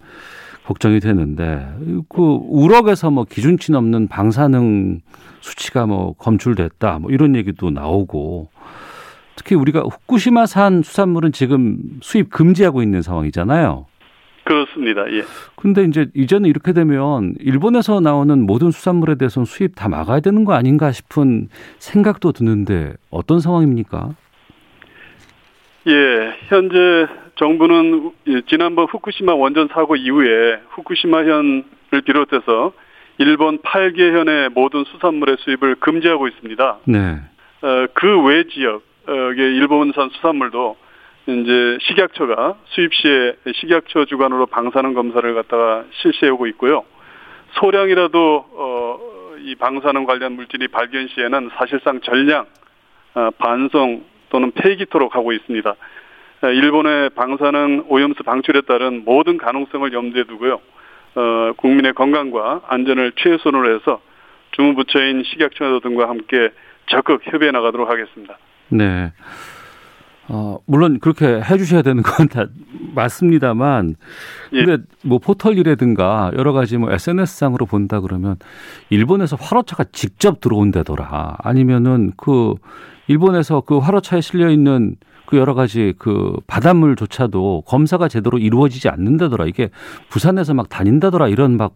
걱정이 0.65 1.01
되는데 1.01 1.67
그 2.09 2.23
우럭에서 2.23 3.11
뭐 3.11 3.25
기준치 3.25 3.73
넘는 3.73 4.09
방사능 4.09 5.01
수치가 5.41 5.87
뭐 5.87 6.15
검출됐다 6.15 7.01
뭐 7.01 7.11
이런 7.11 7.35
얘기도 7.35 7.71
나오고 7.71 8.49
특히 9.37 9.57
우리가 9.57 9.81
후쿠시마산 9.81 10.83
수산물은 10.83 11.33
지금 11.33 11.79
수입 12.01 12.31
금지하고 12.31 12.83
있는 12.83 13.03
상황이잖아요. 13.03 13.87
그렇습니다. 14.53 15.11
예. 15.13 15.23
근데 15.57 15.85
이제 15.85 16.07
이제는 16.15 16.49
이렇게 16.49 16.73
되면 16.75 17.35
일본에서 17.41 18.01
나오는 18.01 18.45
모든 18.45 18.71
수산물에 18.71 19.15
대해서는 19.15 19.47
수입 19.47 19.75
다 19.75 19.89
막아야 19.89 20.21
되는 20.21 20.45
거 20.45 20.53
아닌가 20.53 20.93
싶은 20.93 21.49
생각도 21.79 22.33
드는데 22.33 22.93
어떤 23.11 23.41
상황입니까? 23.41 24.11
예, 25.89 26.37
현재 26.49 26.77
정부는 27.37 28.13
지난번 28.49 28.87
후쿠시마 28.91 29.35
원전 29.35 29.69
사고 29.69 29.97
이후에 29.97 30.61
후쿠시마현을 30.69 31.65
비롯해서 32.05 32.73
일본 33.19 33.59
8개 33.59 34.01
현의 34.13 34.51
모든 34.51 34.85
수산물의 34.85 35.39
수입을 35.41 35.77
금지하고 35.77 36.29
있습니다. 36.29 36.79
네. 36.87 37.17
어, 37.63 37.87
그외 37.95 38.45
지역의 38.45 39.57
일본산 39.57 40.11
수산물도 40.11 40.77
이제 41.27 41.79
식약처가 41.81 42.57
수입 42.67 42.95
시에 42.95 43.37
식약처 43.55 44.07
주관으로 44.07 44.47
방사능 44.47 44.95
검사를 44.95 45.35
갖다가 45.35 45.85
실시해 45.93 46.31
오고 46.31 46.47
있고요. 46.49 46.85
소량이라도 47.53 48.47
어, 48.53 48.99
이 49.41 49.55
방사능 49.55 50.05
관련 50.05 50.33
물질이 50.33 50.69
발견 50.69 51.09
시에는 51.09 51.51
사실상 51.57 52.01
전량 52.01 52.47
어, 53.15 53.31
반송 53.39 54.05
또는 54.31 54.51
폐기토록 54.53 55.15
하고 55.15 55.33
있습니다. 55.33 55.71
어, 55.71 56.47
일본의 56.47 57.11
방사능 57.11 57.85
오염수 57.89 58.25
방출에 58.25 58.63
따른 58.63 59.05
모든 59.05 59.39
가능성을 59.39 59.93
염두에 59.93 60.25
두고요. 60.25 60.61
어, 61.15 61.53
국민의 61.57 61.93
건강과 61.93 62.63
안전을 62.67 63.13
최우선으로 63.17 63.75
해서 63.75 64.01
주무부처인 64.53 65.23
식약처 65.25 65.81
등과 65.81 66.09
함께 66.09 66.51
적극 66.87 67.21
협의해 67.25 67.53
나가도록 67.53 67.89
하겠습니다. 67.89 68.39
네. 68.69 69.13
어, 70.33 70.59
물론 70.67 70.99
그렇게 70.99 71.27
해주셔야 71.43 71.83
되는 71.83 72.03
건 72.03 72.27
다 72.27 72.47
맞습니다만, 72.95 73.97
예. 74.55 74.65
근데 74.65 74.83
뭐 75.05 75.19
포털이라든가 75.19 76.31
여러 76.37 76.53
가지 76.53 76.79
뭐 76.79 76.91
SNS상으로 76.91 77.67
본다 77.67 78.01
그러면 78.01 78.37
일본에서 78.91 79.37
화로차가 79.39 79.85
직접 79.93 80.41
들어온다더라. 80.41 81.37
아니면은 81.39 82.13
그 82.17 82.55
일본에서 83.09 83.61
그 83.63 83.79
화로차에 83.79 84.21
실려 84.21 84.51
있는 84.51 84.97
그그 85.27 85.39
여러 85.39 85.55
가지 85.55 85.95
그 85.99 86.37
바닷물조차도 86.47 87.65
검사가 87.67 88.09
제대로 88.09 88.39
이루어지지 88.39 88.89
않는다더라. 88.89 89.47
이게 89.47 89.71
부산에서 90.11 90.53
막 90.55 90.69
다닌다더라. 90.69 91.29
이런 91.29 91.57
막 91.57 91.75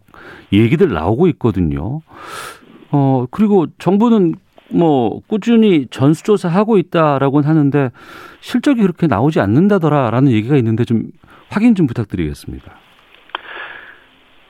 얘기들 0.53 0.93
나오고 0.93 1.27
있거든요. 1.29 2.01
어, 2.91 3.25
그리고 3.31 3.65
정부는 3.79 4.35
뭐 4.69 5.21
꾸준히 5.27 5.87
전수조사하고 5.89 6.77
있다라고는 6.77 7.47
하는데 7.47 7.91
실적이 8.39 8.81
그렇게 8.81 9.07
나오지 9.07 9.39
않는다더라라는 9.39 10.31
얘기가 10.31 10.55
있는데 10.57 10.83
좀 10.83 11.03
확인 11.49 11.75
좀 11.75 11.87
부탁드리겠습니다. 11.87 12.71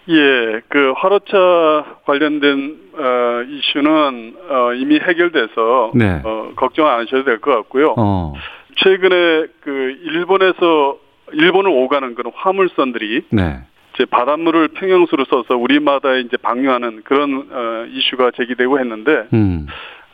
예, 0.09 0.61
그 0.69 0.93
화로차 0.95 1.97
관련된 2.05 2.77
어, 2.97 3.41
이슈는 3.49 4.35
어, 4.49 4.73
이미 4.73 4.95
해결돼서 4.99 5.91
네. 5.95 6.21
어, 6.23 6.51
걱정 6.55 6.87
안 6.87 7.01
하셔도 7.01 7.25
될 7.25 7.39
것 7.39 7.53
같고요. 7.55 7.93
어, 7.97 8.33
최근에 8.77 9.47
그 9.61 9.71
일본에서 10.03 10.97
일본을 11.33 11.69
오가는 11.71 12.15
그런 12.15 12.31
화물선들이 12.35 13.23
네. 13.31 13.59
이제 13.93 14.05
바닷물을 14.05 14.69
평형수로 14.69 15.25
써서 15.25 15.57
우리 15.57 15.81
바다에 15.81 16.21
이제 16.21 16.37
방류하는 16.37 17.01
그런 17.03 17.49
어, 17.51 17.85
이슈가 17.91 18.31
제기되고 18.37 18.79
했는데 18.79 19.27
음, 19.33 19.67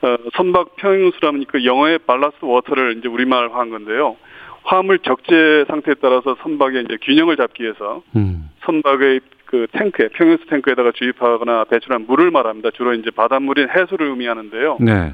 어, 0.03 0.17
선박 0.36 0.75
평형수라면 0.75 1.45
그 1.48 1.63
영어의 1.63 2.00
ballast 2.00 2.43
water를 2.43 2.98
이제 2.98 3.07
우리말화한 3.07 3.69
건데요. 3.69 4.17
화물 4.63 5.00
적재 5.00 5.65
상태에 5.67 5.95
따라서 6.01 6.36
선박의 6.41 6.83
이제 6.83 6.98
균형을 7.01 7.38
잡기 7.38 7.63
위해서 7.63 8.03
음, 8.15 8.50
선박의 8.65 9.22
그 9.45 9.67
탱크에 9.72 10.10
평형수 10.10 10.45
탱크에다가 10.48 10.91
주입하거나 10.93 11.65
배출한 11.65 12.05
물을 12.05 12.31
말합니다. 12.31 12.72
주로 12.72 12.93
이제 12.93 13.12
바닷물인 13.12 13.69
해수를 13.69 14.07
의미하는데요. 14.07 14.77
네. 14.81 15.13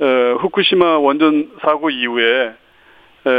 어, 0.00 0.36
후쿠시마 0.40 0.98
원전 0.98 1.50
사고 1.60 1.90
이후에 1.90 2.54
에, 3.24 3.30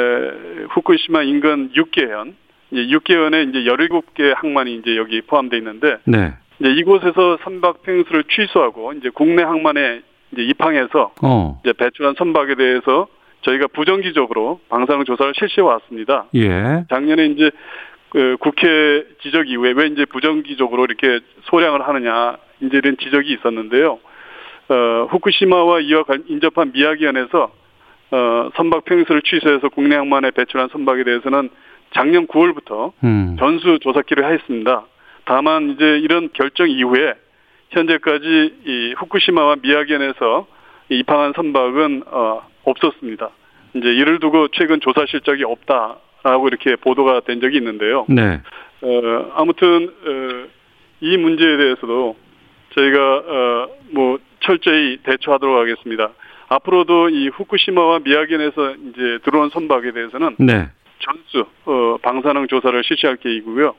후쿠시마 0.70 1.24
인근 1.24 1.72
6개현, 1.74 2.34
이제 2.72 2.96
6개 2.96 3.14
현에 3.14 3.44
이제 3.44 3.60
17개 3.60 4.34
항만이 4.36 4.76
이제 4.76 4.96
여기 4.96 5.22
포함되어 5.22 5.58
있는데 5.58 5.98
네. 6.06 6.34
이제 6.60 6.72
이곳에서 6.72 7.38
선박 7.44 7.82
평수를 7.82 8.26
취소하고 8.26 8.94
이제 8.94 9.10
국내 9.10 9.44
항만에 9.44 10.02
이제 10.34 10.42
입항해서 10.44 11.14
어, 11.22 11.60
이제 11.64 11.74
배출한 11.74 12.16
선박에 12.18 12.56
대해서 12.56 13.08
저희가 13.42 13.68
부정기적으로 13.68 14.60
방사능 14.70 15.06
조사를 15.06 15.34
실시해 15.36 15.66
왔습니다. 15.66 16.26
예. 16.36 16.86
작년에 16.90 17.26
이제 17.28 17.52
그 18.10 18.38
국회 18.40 19.06
지적 19.22 19.50
이후에 19.50 19.74
왜 19.76 19.88
이제 19.88 20.06
부정기적으로 20.06 20.86
이렇게 20.86 21.20
소량을 21.44 21.88
하느냐 21.88 22.38
이제 22.62 22.78
이런 22.78 22.98
지적이 22.98 23.34
있었는데요. 23.34 24.00
어, 24.70 25.08
후쿠시마와 25.10 25.82
이와 25.82 26.04
관- 26.04 26.24
인접한 26.28 26.72
미야기현에서 26.74 27.52
어, 28.12 28.50
선박 28.56 28.86
평수를 28.86 29.22
취소해서 29.24 29.70
국내 29.70 29.96
항만에 29.96 30.32
배출한 30.32 30.70
선박에 30.72 31.04
대해서는 31.04 31.50
작년 31.94 32.28
9월부터 32.28 32.92
음, 33.04 33.36
전수 33.40 33.80
조사키를 33.80 34.24
하였습니다. 34.24 34.86
다만 35.26 35.72
이제 35.72 35.98
이런 36.00 36.30
결정 36.34 36.70
이후에 36.70 37.14
현재까지 37.74 38.54
이 38.66 38.94
후쿠시마와 38.98 39.58
미야기현에서 39.62 40.48
이 40.90 41.00
입항한 41.00 41.34
선박은 41.36 42.04
어, 42.08 42.42
없었습니다. 42.64 43.30
이제 43.76 43.88
이를 43.88 44.20
두고 44.20 44.50
최근 44.50 44.80
조사 44.80 45.06
실적이 45.08 45.44
없다라고 45.46 46.48
이렇게 46.48 46.76
보도가 46.76 47.22
된 47.22 47.42
적이 47.42 47.58
있는데요. 47.58 48.06
네. 48.10 48.42
어, 48.82 49.32
아무튼 49.36 49.88
어, 49.88 50.48
이 51.02 51.18
문제에 51.18 51.58
대해서도 51.58 52.16
저희가 52.76 53.16
어, 53.18 53.70
뭐 53.92 54.20
철저히 54.42 54.98
대처하도록 55.04 55.58
하겠습니다. 55.58 56.12
앞으로도 56.50 57.10
이 57.10 57.30
후쿠시마와 57.30 58.00
미야기현에서 58.04 58.76
이제 58.90 59.20
들어온 59.24 59.50
선박에 59.50 59.92
대해서는 59.92 60.36
네. 60.40 60.70
전수 61.00 61.46
어, 61.66 61.98
방사능 62.02 62.48
조사를 62.48 62.84
실시할 62.84 63.16
계획이고요. 63.18 63.76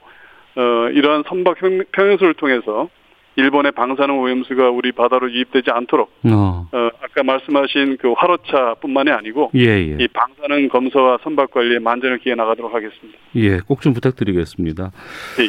어, 0.57 0.89
이러한 0.93 1.25
선박 1.29 1.57
평- 1.59 1.85
평형수를 1.93 2.35
통해서 2.35 2.89
일본의 3.37 3.73
방사능 3.73 4.21
오염수가 4.21 4.71
우리 4.71 4.93
바다로 4.93 5.31
유입되지 5.31 5.71
않도록 5.71 6.11
어, 6.27 6.67
어, 6.71 6.89
아까 7.03 7.23
말씀하신 7.25 7.97
그 8.01 8.13
화로차뿐만이 8.17 9.11
아니고 9.11 9.51
예, 9.55 9.67
예. 9.67 9.97
이 9.99 10.09
방사능 10.09 10.69
검사와 10.69 11.19
선박 11.23 11.51
관리에 11.51 11.79
만전을 11.81 12.19
기해 12.19 12.35
나가도록 12.35 12.75
하겠습니다. 12.75 13.19
예, 13.37 13.59
꼭 13.59 13.81
좀 13.81 13.93
부탁드리겠습니다. 13.93 14.91
예, 15.41 15.45
예. 15.45 15.49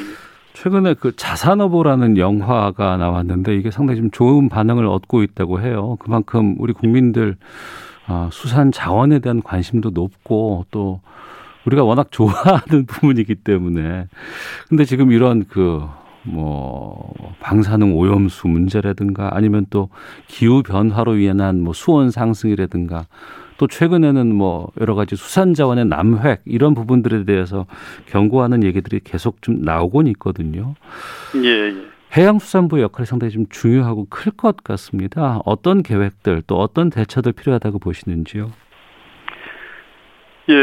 최근에 0.54 0.96
그 1.00 1.16
자산어보라는 1.16 2.18
영화가 2.18 2.98
나왔는데 2.98 3.56
이게 3.56 3.72
상당히 3.72 4.00
좀 4.00 4.10
좋은 4.12 4.50
반응을 4.50 4.86
얻고 4.88 5.22
있다고 5.24 5.60
해요. 5.62 5.98
그만큼 6.00 6.56
우리 6.60 6.74
국민들 6.74 7.36
아, 8.08 8.30
수산 8.32 8.72
자원에 8.72 9.20
대한 9.20 9.42
관심도 9.42 9.90
높고 9.92 10.66
또 10.72 11.02
우리가 11.66 11.84
워낙 11.84 12.08
좋아하는 12.12 12.86
부분이기 12.88 13.36
때문에 13.36 14.08
근데 14.70 14.86
지금 14.86 15.12
이런 15.12 15.46
그 15.46 15.84
뭐 16.26 17.14
방사능 17.40 17.96
오염수 17.96 18.48
문제라든가 18.48 19.30
아니면 19.34 19.66
또 19.70 19.90
기후 20.28 20.64
변화로 20.64 21.18
인한 21.18 21.62
뭐 21.62 21.74
수온 21.74 22.12
상승이라든가 22.12 23.06
또 23.58 23.68
최근에는 23.68 24.36
뭐 24.36 24.70
여러 24.82 24.96
가지 24.96 25.16
수산 25.16 25.54
자원의 25.54 25.86
남획 25.86 26.42
이런 26.46 26.74
부분들에 26.74 27.24
대해서 27.24 27.66
경고하는 28.08 28.64
얘기들이 28.64 29.00
계속 29.04 29.42
좀 29.42 29.62
나오곤 29.62 30.08
있거든요. 30.08 30.76
예, 31.36 31.48
예. 31.48 31.86
해양수산부의 32.18 32.84
역할이 32.84 33.06
상당히 33.06 33.32
좀 33.32 33.46
중요하고 33.50 34.08
클 34.10 34.32
것 34.32 34.58
같습니다. 34.64 35.40
어떤 35.46 35.84
계획들 35.84 36.44
또 36.48 36.60
어떤 36.60 36.90
대처들 36.90 37.34
필요하다고 37.34 37.80
보시는지요? 37.80 38.52
예, 40.50 40.54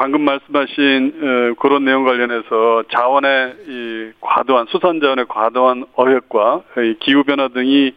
방금 0.00 0.22
말씀하신 0.22 1.12
어, 1.20 1.60
그런 1.60 1.84
내용 1.84 2.04
관련해서 2.04 2.84
자원의 2.90 3.54
이 3.68 4.10
과도한 4.22 4.64
수산 4.70 4.98
자원의 4.98 5.26
과도한 5.28 5.84
어획과 5.94 6.62
이 6.78 6.94
기후 7.00 7.22
변화 7.22 7.48
등이 7.48 7.92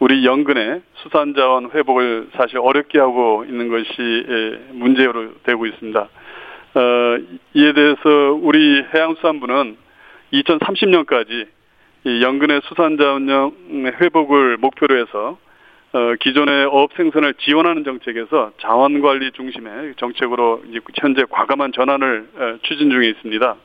우리 0.00 0.26
연근의 0.26 0.82
수산 0.94 1.34
자원 1.36 1.70
회복을 1.70 2.30
사실 2.32 2.58
어렵게 2.58 2.98
하고 2.98 3.44
있는 3.44 3.68
것이 3.68 3.86
예, 4.28 4.72
문제로 4.72 5.34
되고 5.44 5.66
있습니다. 5.66 6.00
어, 6.00 7.18
이에 7.54 7.72
대해서 7.74 8.00
우리 8.42 8.84
해양수산부는 8.92 9.76
2030년까지 10.32 11.46
이 12.06 12.22
연근의 12.24 12.62
수산 12.64 12.98
자원량 12.98 13.52
회복을 14.00 14.56
목표로 14.56 14.98
해서 14.98 15.38
어, 15.96 16.14
기존의 16.20 16.66
어업 16.66 16.92
생산을 16.94 17.32
지원하는 17.38 17.82
정책에서 17.82 18.52
자원 18.60 19.00
관리 19.00 19.32
중심의 19.32 19.94
정책으로 19.96 20.62
현재 21.00 21.24
과감한 21.30 21.72
전환을 21.72 22.28
어, 22.36 22.58
추진 22.64 22.90
중에 22.90 23.08
있습니다. 23.08 23.56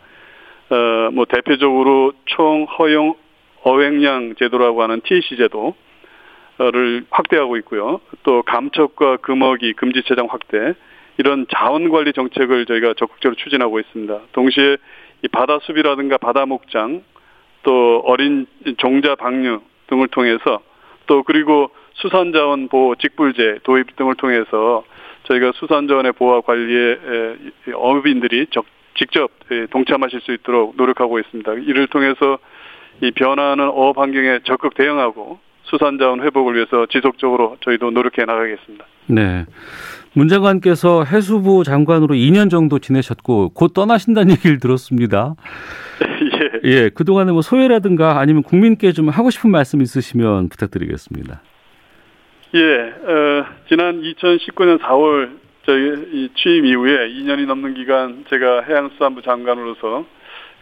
어, 0.69 1.11
뭐 1.11 1.25
대표적으로 1.25 2.13
총 2.27 2.63
허용 2.63 3.15
어획량 3.63 4.35
제도라고 4.39 4.81
하는 4.81 5.01
TC 5.01 5.35
제도를 5.35 7.03
확대하고 7.09 7.57
있고요. 7.57 7.99
또 8.23 8.43
감척과 8.43 9.17
금어기 9.17 9.73
금지 9.73 10.01
체장 10.03 10.27
확대 10.29 10.73
이런 11.17 11.47
자원 11.51 11.89
관리 11.89 12.13
정책을 12.13 12.65
저희가 12.65 12.93
적극적으로 12.93 13.35
추진하고 13.35 13.81
있습니다. 13.81 14.19
동시에 14.31 14.77
이 15.25 15.27
바다 15.27 15.59
수비라든가 15.63 16.17
바다 16.17 16.45
목장 16.45 17.03
또 17.63 18.01
어린 18.05 18.47
종자 18.77 19.15
방류 19.15 19.59
등을 19.87 20.07
통해서 20.07 20.61
또 21.07 21.23
그리고 21.23 21.71
수산자원 22.01 22.67
보호 22.67 22.95
직불제 22.95 23.59
도입 23.63 23.95
등을 23.95 24.15
통해서 24.15 24.83
저희가 25.23 25.51
수산자원의 25.55 26.13
보호와 26.13 26.41
관리에 26.41 26.97
어업인들이 27.73 28.47
적, 28.51 28.65
직접 28.95 29.31
에, 29.51 29.67
동참하실 29.67 30.21
수 30.21 30.33
있도록 30.33 30.75
노력하고 30.77 31.19
있습니다. 31.19 31.53
이를 31.53 31.87
통해서 31.87 32.39
이 33.01 33.11
변화하는 33.11 33.65
어업 33.69 33.97
환경에 33.97 34.39
적극 34.43 34.73
대응하고 34.75 35.39
수산자원 35.63 36.21
회복을 36.21 36.55
위해서 36.55 36.85
지속적으로 36.87 37.57
저희도 37.61 37.91
노력해 37.91 38.25
나가겠습니다. 38.25 38.85
네. 39.07 39.45
문 40.13 40.27
장관께서 40.27 41.03
해수부 41.03 41.63
장관으로 41.63 42.15
2년 42.15 42.49
정도 42.49 42.79
지내셨고 42.79 43.49
곧 43.49 43.73
떠나신다는 43.73 44.31
얘기를 44.35 44.59
들었습니다. 44.59 45.35
예. 46.65 46.69
예, 46.69 46.89
그동안에 46.89 47.31
뭐 47.31 47.41
소회라든가 47.41 48.19
아니면 48.19 48.43
국민께 48.43 48.91
좀 48.91 49.09
하고 49.09 49.29
싶은 49.29 49.51
말씀 49.51 49.81
있으시면 49.81 50.49
부탁드리겠습니다. 50.49 51.41
예, 52.53 52.59
어, 52.59 53.45
지난 53.69 54.01
2019년 54.01 54.79
4월 54.79 55.37
저희 55.65 55.93
이 56.11 56.29
취임 56.35 56.65
이후에 56.65 57.07
2년이 57.09 57.45
넘는 57.45 57.75
기간 57.75 58.25
제가 58.29 58.63
해양수산부 58.63 59.21
장관으로서 59.21 60.05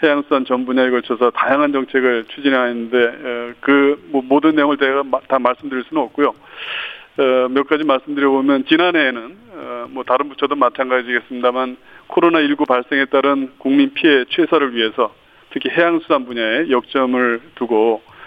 해양수산 0.04 0.46
전 0.46 0.66
분야에 0.66 0.92
걸쳐서 0.92 1.32
다양한 1.32 1.72
정책을 1.72 2.26
추진하는데 2.26 2.98
어, 3.08 3.54
그뭐 3.62 4.22
모든 4.24 4.56
내용을 4.56 4.78
제가 4.78 5.04
마- 5.04 5.20
다 5.28 5.40
말씀드릴 5.40 5.84
수는 5.86 6.04
없고요. 6.04 6.28
어, 6.28 7.48
몇 7.50 7.68
가지 7.68 7.84
말씀드려보면 7.84 8.66
지난해에는 8.66 9.38
어, 9.54 9.86
뭐 9.90 10.04
다른 10.04 10.30
부처도 10.30 10.56
마찬가지겠습니다만 10.56 11.76
코로나 12.08 12.40
19 12.42 12.66
발생에 12.66 13.06
따른 13.06 13.52
국민 13.58 13.94
피해 13.94 14.26
최소를 14.30 14.76
위해서 14.76 15.14
특히 15.50 15.70
해양수산 15.72 16.26
분야에 16.26 16.70
역점을 16.70 17.42
두고 17.56 18.02
어, 18.06 18.19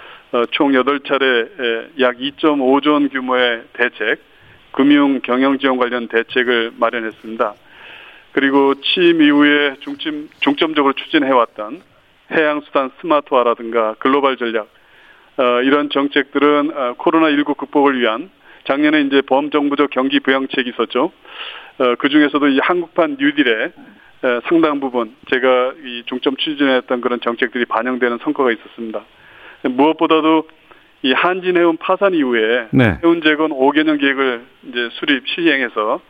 총 0.52 0.72
8차례 0.72 2.00
약 2.00 2.16
2.5조 2.16 2.92
원 2.92 3.08
규모의 3.08 3.64
대책, 3.74 4.20
금융 4.72 5.20
경영 5.20 5.58
지원 5.58 5.76
관련 5.76 6.08
대책을 6.08 6.72
마련했습니다. 6.76 7.54
그리고 8.32 8.74
취임 8.80 9.20
이후에 9.20 9.76
중점, 9.80 10.28
중점적으로 10.40 10.94
추진해왔던 10.94 11.82
해양수산 12.32 12.90
스마트화라든가 13.00 13.94
글로벌 13.98 14.38
전략, 14.38 14.68
어, 15.36 15.62
이런 15.62 15.90
정책들은 15.90 16.72
어, 16.74 16.94
코로나19 16.98 17.56
극복을 17.56 18.00
위한 18.00 18.30
작년에 18.64 19.02
이제 19.02 19.22
범정부적 19.22 19.90
경기 19.90 20.20
부양책이 20.20 20.70
있었죠. 20.70 21.12
어, 21.78 21.94
그 21.98 22.08
중에서도 22.08 22.48
이 22.48 22.58
한국판 22.58 23.16
뉴딜에 23.18 23.72
에, 24.24 24.40
상당 24.48 24.78
부분 24.78 25.16
제가 25.30 25.72
이 25.84 26.04
중점 26.06 26.36
추진했던 26.36 27.00
그런 27.00 27.20
정책들이 27.20 27.64
반영되는 27.64 28.18
성과가 28.22 28.52
있었습니다. 28.52 29.04
무엇보다도 29.68 30.48
이 31.02 31.12
한진해운 31.12 31.78
파산 31.78 32.14
이후에 32.14 32.68
네. 32.70 32.98
해운 33.02 33.22
재건 33.22 33.50
5개년 33.50 34.00
계획을 34.00 34.44
이제 34.68 34.88
수립 34.92 35.26
시행해서 35.26 36.00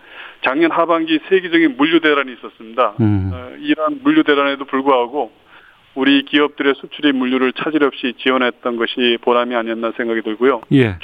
작년 0.43 0.71
하반기 0.71 1.19
세계적인 1.29 1.77
물류 1.77 2.01
대란이 2.01 2.33
있었습니다. 2.35 2.95
음. 3.01 3.31
어, 3.33 3.53
이러한 3.59 4.01
물류 4.03 4.23
대란에도 4.25 4.65
불구하고 4.65 5.33
우리 5.95 6.25
기업들의 6.25 6.75
수출입 6.77 7.17
물류를 7.17 7.53
차질 7.53 7.85
없이 7.85 8.15
지원했던 8.19 8.77
것이 8.77 9.19
보람이 9.23 9.55
아니었나 9.55 9.93
생각이 9.97 10.23
들고요. 10.23 10.63
예. 10.73 10.97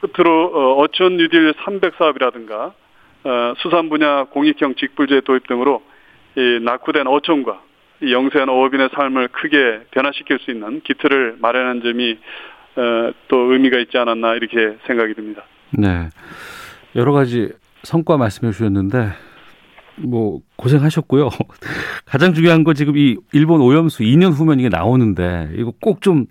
끝으로 0.00 0.46
어, 0.54 0.82
어촌 0.82 1.16
뉴딜 1.16 1.54
300 1.64 1.94
사업이라든가 1.96 2.72
어, 3.24 3.54
수산 3.58 3.88
분야 3.88 4.24
공익형 4.24 4.74
직불제 4.76 5.22
도입 5.22 5.46
등으로 5.46 5.82
이 6.36 6.60
낙후된 6.62 7.06
어촌과 7.06 7.52
이 7.52 7.65
영세한 8.02 8.48
어업인의 8.48 8.90
삶을 8.94 9.28
크게 9.28 9.86
변화시킬 9.90 10.38
수 10.40 10.50
있는 10.50 10.80
기틀을 10.82 11.36
마련한 11.40 11.82
점이 11.82 12.18
어, 12.76 13.12
또 13.28 13.52
의미가 13.52 13.78
있지 13.78 13.96
않았나 13.96 14.34
이렇게 14.34 14.76
생각이 14.86 15.14
듭니다. 15.14 15.44
네. 15.70 16.08
여러 16.94 17.12
가지 17.12 17.50
성과 17.82 18.16
말씀해 18.16 18.52
주셨는데 18.52 19.12
뭐 19.96 20.40
고생하셨고요. 20.56 21.30
가장 22.04 22.34
중요한 22.34 22.64
거 22.64 22.74
지금 22.74 22.96
이 22.96 23.16
일본 23.32 23.60
오염수 23.62 24.02
2년 24.02 24.32
후면 24.32 24.60
이게 24.60 24.68
나오는데 24.68 25.50
이거 25.56 25.72
꼭 25.80 26.00
좀 26.00 26.26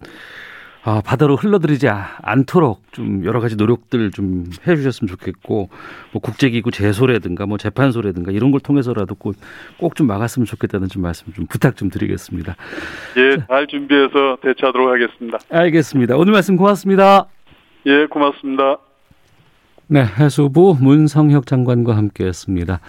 아, 0.87 1.01
바다로 1.03 1.35
흘러들이지 1.35 1.89
아- 1.89 2.17
않도록 2.21 2.83
좀 2.91 3.25
여러 3.25 3.39
가지 3.39 3.55
노력들 3.55 4.11
좀 4.11 4.45
해주셨으면 4.67 5.07
좋겠고 5.09 5.69
뭐 6.11 6.21
국제기구 6.21 6.69
제소라든가 6.69 7.47
뭐 7.47 7.57
재판소라든가 7.57 8.31
이런 8.31 8.51
걸 8.51 8.59
통해서라도 8.59 9.15
꼭 9.15 9.35
좀 9.95 10.05
막았으면 10.07 10.45
좋겠다는 10.45 10.87
좀 10.89 11.01
말씀 11.01 11.31
좀 11.33 11.47
부탁 11.47 11.75
좀 11.77 11.89
드리겠습니다. 11.89 12.55
예, 13.17 13.37
잘 13.47 13.65
준비해서 13.67 14.37
대처하도록 14.43 14.89
하겠습니다. 14.89 15.39
알겠습니다. 15.49 16.17
오늘 16.17 16.33
말씀 16.33 16.55
고맙습니다. 16.55 17.25
예, 17.87 18.05
고맙습니다. 18.07 18.77
네, 19.87 20.03
해수부 20.03 20.77
문성혁 20.81 21.45
장관과 21.47 21.95
함께했습니다. 21.95 22.79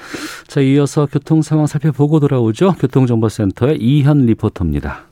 자, 0.49 0.61
이어서 0.61 1.07
교통 1.07 1.43
상황 1.43 1.67
살펴보고 1.67 2.21
돌아오죠. 2.21 2.73
교통정보센터의 2.73 3.77
이현 3.79 4.27
리포터입니다. 4.27 5.05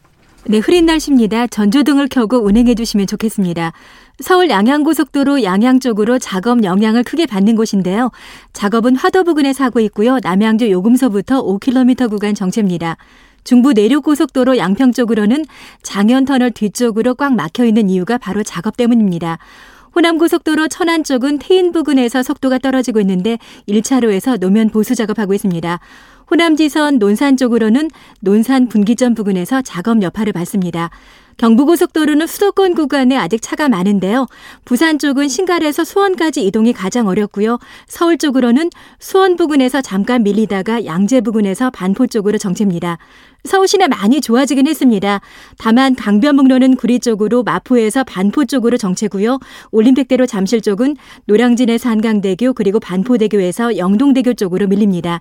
네, 0.46 0.58
흐린 0.58 0.84
날씨입니다. 0.84 1.46
전조등을 1.46 2.08
켜고 2.08 2.36
운행해 2.36 2.74
주시면 2.74 3.06
좋겠습니다. 3.06 3.72
서울 4.20 4.50
양양고속도로 4.50 5.42
양양 5.42 5.80
쪽으로 5.80 6.18
작업 6.18 6.62
영향을 6.64 7.02
크게 7.02 7.24
받는 7.24 7.56
곳인데요. 7.56 8.10
작업은 8.52 8.94
화도 8.94 9.24
부근에 9.24 9.54
사고 9.54 9.80
있고요. 9.80 10.18
남양주 10.22 10.70
요금소부터 10.70 11.42
5km 11.42 12.10
구간 12.10 12.34
정체입니다. 12.34 12.98
중부 13.44 13.72
내륙고속도로 13.72 14.58
양평 14.58 14.92
쪽으로는 14.92 15.46
장현터널 15.82 16.50
뒤쪽으로 16.50 17.14
꽉 17.14 17.34
막혀 17.34 17.64
있는 17.64 17.88
이유가 17.88 18.18
바로 18.18 18.42
작업 18.42 18.76
때문입니다. 18.76 19.38
호남고속도로 19.96 20.68
천안 20.68 21.04
쪽은 21.04 21.38
태인 21.38 21.72
부근에서 21.72 22.22
속도가 22.22 22.58
떨어지고 22.58 23.00
있는데 23.00 23.38
1차로에서 23.68 24.38
노면 24.38 24.70
보수 24.70 24.94
작업하고 24.94 25.34
있습니다. 25.34 25.78
호남지선 26.30 26.98
논산 26.98 27.36
쪽으로는 27.36 27.90
논산 28.20 28.68
분기점 28.68 29.14
부근에서 29.14 29.62
작업 29.62 30.02
여파를 30.02 30.32
받습니다. 30.32 30.90
경부고속도로는 31.36 32.26
수도권 32.26 32.74
구간에 32.74 33.16
아직 33.16 33.42
차가 33.42 33.68
많은데요. 33.68 34.26
부산 34.64 34.98
쪽은 34.98 35.28
신갈에서 35.28 35.84
수원까지 35.84 36.46
이동이 36.46 36.72
가장 36.72 37.08
어렵고요. 37.08 37.58
서울 37.88 38.18
쪽으로는 38.18 38.70
수원 39.00 39.36
부근에서 39.36 39.82
잠깐 39.82 40.22
밀리다가 40.22 40.84
양재 40.84 41.22
부근에서 41.22 41.70
반포 41.70 42.06
쪽으로 42.06 42.38
정체입니다. 42.38 42.98
서울 43.42 43.68
시내 43.68 43.88
많이 43.88 44.20
좋아지긴 44.20 44.66
했습니다. 44.68 45.20
다만 45.58 45.94
강변북로는 45.96 46.76
구리 46.76 47.00
쪽으로 47.00 47.42
마포에서 47.42 48.04
반포 48.04 48.44
쪽으로 48.46 48.78
정체고요. 48.78 49.38
올림픽대로 49.72 50.26
잠실 50.26 50.60
쪽은 50.62 50.96
노량진에서 51.26 51.90
한강대교 51.90 52.54
그리고 52.54 52.78
반포대교에서 52.80 53.76
영동대교 53.76 54.34
쪽으로 54.34 54.68
밀립니다. 54.68 55.20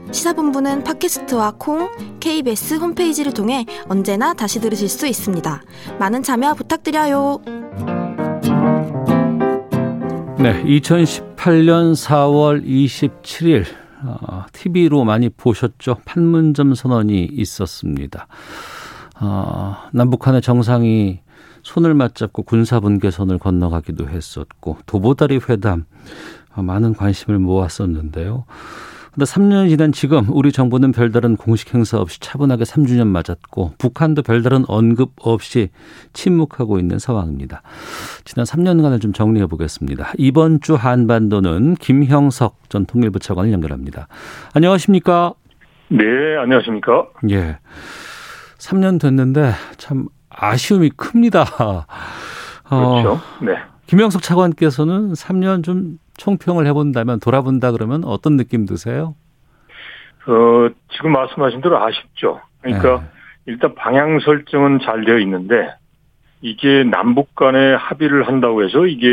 시사본부는 0.11 0.83
팟캐스트와 0.83 1.53
콩, 1.57 1.89
KBS 2.19 2.75
홈페이지를 2.75 3.33
통해 3.33 3.65
언제나 3.87 4.33
다시 4.33 4.59
들으실 4.59 4.89
수 4.89 5.07
있습니다. 5.07 5.61
많은 5.99 6.21
참여 6.21 6.53
부탁드려요. 6.55 7.41
네, 10.37 10.63
2018년 10.63 11.93
4월 11.93 12.65
27일 12.65 13.65
어, 14.03 14.45
TV로 14.51 15.03
많이 15.03 15.29
보셨죠? 15.29 15.97
판문점 16.05 16.73
선언이 16.73 17.29
있었습니다. 17.31 18.27
어, 19.21 19.77
남북한의 19.93 20.41
정상이 20.41 21.19
손을 21.63 21.93
맞잡고 21.93 22.43
군사분계선을 22.43 23.37
건너가기도 23.37 24.09
했었고 24.09 24.79
도보다리 24.87 25.39
회담 25.47 25.85
어, 26.55 26.63
많은 26.63 26.95
관심을 26.95 27.39
모았었는데요. 27.39 28.45
근데 29.13 29.25
3년이 29.25 29.69
지난 29.69 29.91
지금 29.91 30.25
우리 30.29 30.53
정부는 30.53 30.93
별다른 30.93 31.35
공식 31.35 31.73
행사 31.73 31.99
없이 31.99 32.19
차분하게 32.21 32.63
3주년 32.63 33.07
맞았고 33.07 33.73
북한도 33.77 34.21
별다른 34.23 34.63
언급 34.69 35.11
없이 35.19 35.69
침묵하고 36.13 36.79
있는 36.79 36.97
상황입니다. 36.97 37.61
지난 38.23 38.45
3년간을 38.45 39.01
좀 39.01 39.11
정리해 39.11 39.47
보겠습니다. 39.47 40.13
이번 40.17 40.61
주 40.61 40.75
한반도는 40.75 41.75
김형석 41.75 42.69
전 42.69 42.85
통일부 42.85 43.19
차관을 43.19 43.51
연결합니다. 43.51 44.07
안녕하십니까? 44.53 45.33
네, 45.89 46.05
안녕하십니까? 46.41 47.07
예. 47.31 47.57
3년 48.59 48.97
됐는데 48.97 49.51
참 49.75 50.07
아쉬움이 50.29 50.91
큽니다. 50.91 51.85
그렇죠. 52.63 53.19
네. 53.41 53.57
김영석 53.87 54.21
차관께서는 54.21 55.11
3년 55.11 55.65
좀 55.65 55.97
총평을 56.21 56.67
해본다면 56.67 57.19
돌아본다 57.19 57.71
그러면 57.71 58.03
어떤 58.05 58.37
느낌 58.37 58.67
드세요? 58.67 59.15
어, 60.27 60.69
지금 60.91 61.13
말씀하신 61.13 61.61
대로 61.61 61.83
아쉽죠. 61.83 62.41
그러니까 62.61 62.99
네. 62.99 63.05
일단 63.47 63.73
방향 63.73 64.19
설정은 64.19 64.79
잘 64.83 65.03
되어 65.03 65.17
있는데 65.17 65.73
이게 66.41 66.83
남북 66.83 67.33
간에 67.33 67.73
합의를 67.73 68.27
한다고 68.27 68.63
해서 68.63 68.85
이게 68.85 69.07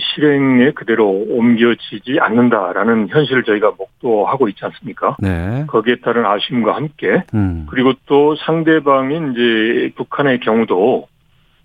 실행에 0.00 0.72
그대로 0.72 1.08
옮겨지지 1.08 2.18
않는다라는 2.20 3.08
현실을 3.08 3.44
저희가 3.44 3.74
목도하고 3.78 4.48
있지 4.48 4.64
않습니까? 4.64 5.16
네. 5.20 5.64
거기에 5.68 5.96
따른 6.02 6.26
아쉬움과 6.26 6.74
함께 6.74 7.22
음. 7.34 7.66
그리고 7.70 7.92
또 8.06 8.34
상대방인 8.34 9.32
이제 9.32 9.92
북한의 9.94 10.40
경우도 10.40 11.06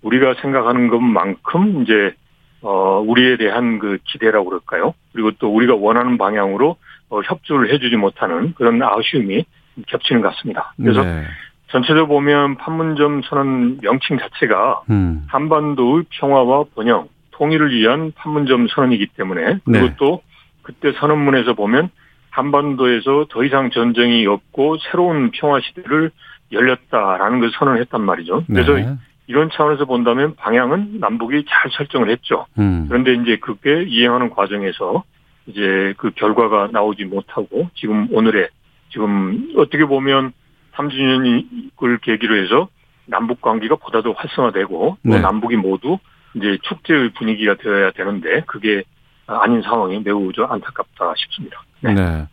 우리가 0.02 0.34
생각하는 0.40 0.86
것만큼 0.86 1.82
이제 1.82 2.14
어 2.64 3.04
우리에 3.06 3.36
대한 3.36 3.78
그 3.78 3.98
기대라고 4.04 4.46
그럴까요? 4.46 4.94
그리고 5.12 5.30
또 5.38 5.54
우리가 5.54 5.74
원하는 5.74 6.16
방향으로 6.16 6.76
어, 7.10 7.20
협조를 7.20 7.72
해주지 7.72 7.96
못하는 7.96 8.54
그런 8.54 8.82
아쉬움이 8.82 9.44
겹치는 9.86 10.22
것 10.22 10.34
같습니다. 10.34 10.72
그래서 10.76 11.04
네. 11.04 11.24
전체적으로 11.68 12.06
보면 12.06 12.56
판문점 12.56 13.22
선언 13.28 13.78
명칭 13.80 14.18
자체가 14.18 14.82
음. 14.88 15.24
한반도의 15.28 16.04
평화와 16.08 16.64
번영, 16.74 17.08
통일을 17.32 17.74
위한 17.74 18.12
판문점 18.14 18.68
선언이기 18.68 19.08
때문에 19.16 19.58
그리고 19.64 19.86
네. 19.86 19.94
또 19.98 20.22
그때 20.62 20.92
선언문에서 20.92 21.54
보면 21.54 21.90
한반도에서 22.30 23.26
더 23.28 23.44
이상 23.44 23.70
전쟁이 23.70 24.26
없고 24.26 24.78
새로운 24.90 25.30
평화 25.32 25.60
시대를 25.60 26.10
열렸다라는 26.50 27.40
걸 27.40 27.50
선언했단 27.58 28.00
말이죠. 28.00 28.44
그래서 28.46 28.74
네. 28.74 28.96
이런 29.26 29.50
차원에서 29.52 29.86
본다면 29.86 30.34
방향은 30.36 31.00
남북이 31.00 31.44
잘 31.48 31.70
설정을 31.72 32.10
했죠. 32.10 32.46
음. 32.58 32.86
그런데 32.88 33.14
이제 33.14 33.36
그게 33.36 33.84
이행하는 33.84 34.30
과정에서 34.30 35.02
이제 35.46 35.94
그 35.96 36.10
결과가 36.10 36.68
나오지 36.72 37.04
못하고 37.04 37.68
지금 37.74 38.08
오늘의 38.12 38.48
지금 38.90 39.52
어떻게 39.56 39.84
보면 39.84 40.32
3주년을 40.74 42.00
계기로 42.02 42.36
해서 42.36 42.68
남북 43.06 43.40
관계가 43.40 43.76
보다도 43.76 44.14
활성화되고 44.14 44.96
또 45.02 45.10
네. 45.10 45.20
남북이 45.20 45.56
모두 45.56 45.98
이제 46.34 46.58
축제의 46.62 47.12
분위기가 47.12 47.54
되어야 47.54 47.92
되는데 47.92 48.42
그게 48.46 48.82
아닌 49.26 49.62
상황이 49.62 50.00
매우 50.00 50.32
좀 50.32 50.50
안타깝다 50.50 51.14
싶습니다. 51.16 51.62
네. 51.80 51.94
네. 51.94 52.26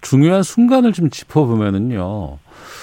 중요한 0.00 0.42
순간을 0.42 0.92
좀 0.92 1.10
짚어보면은요. 1.10 2.38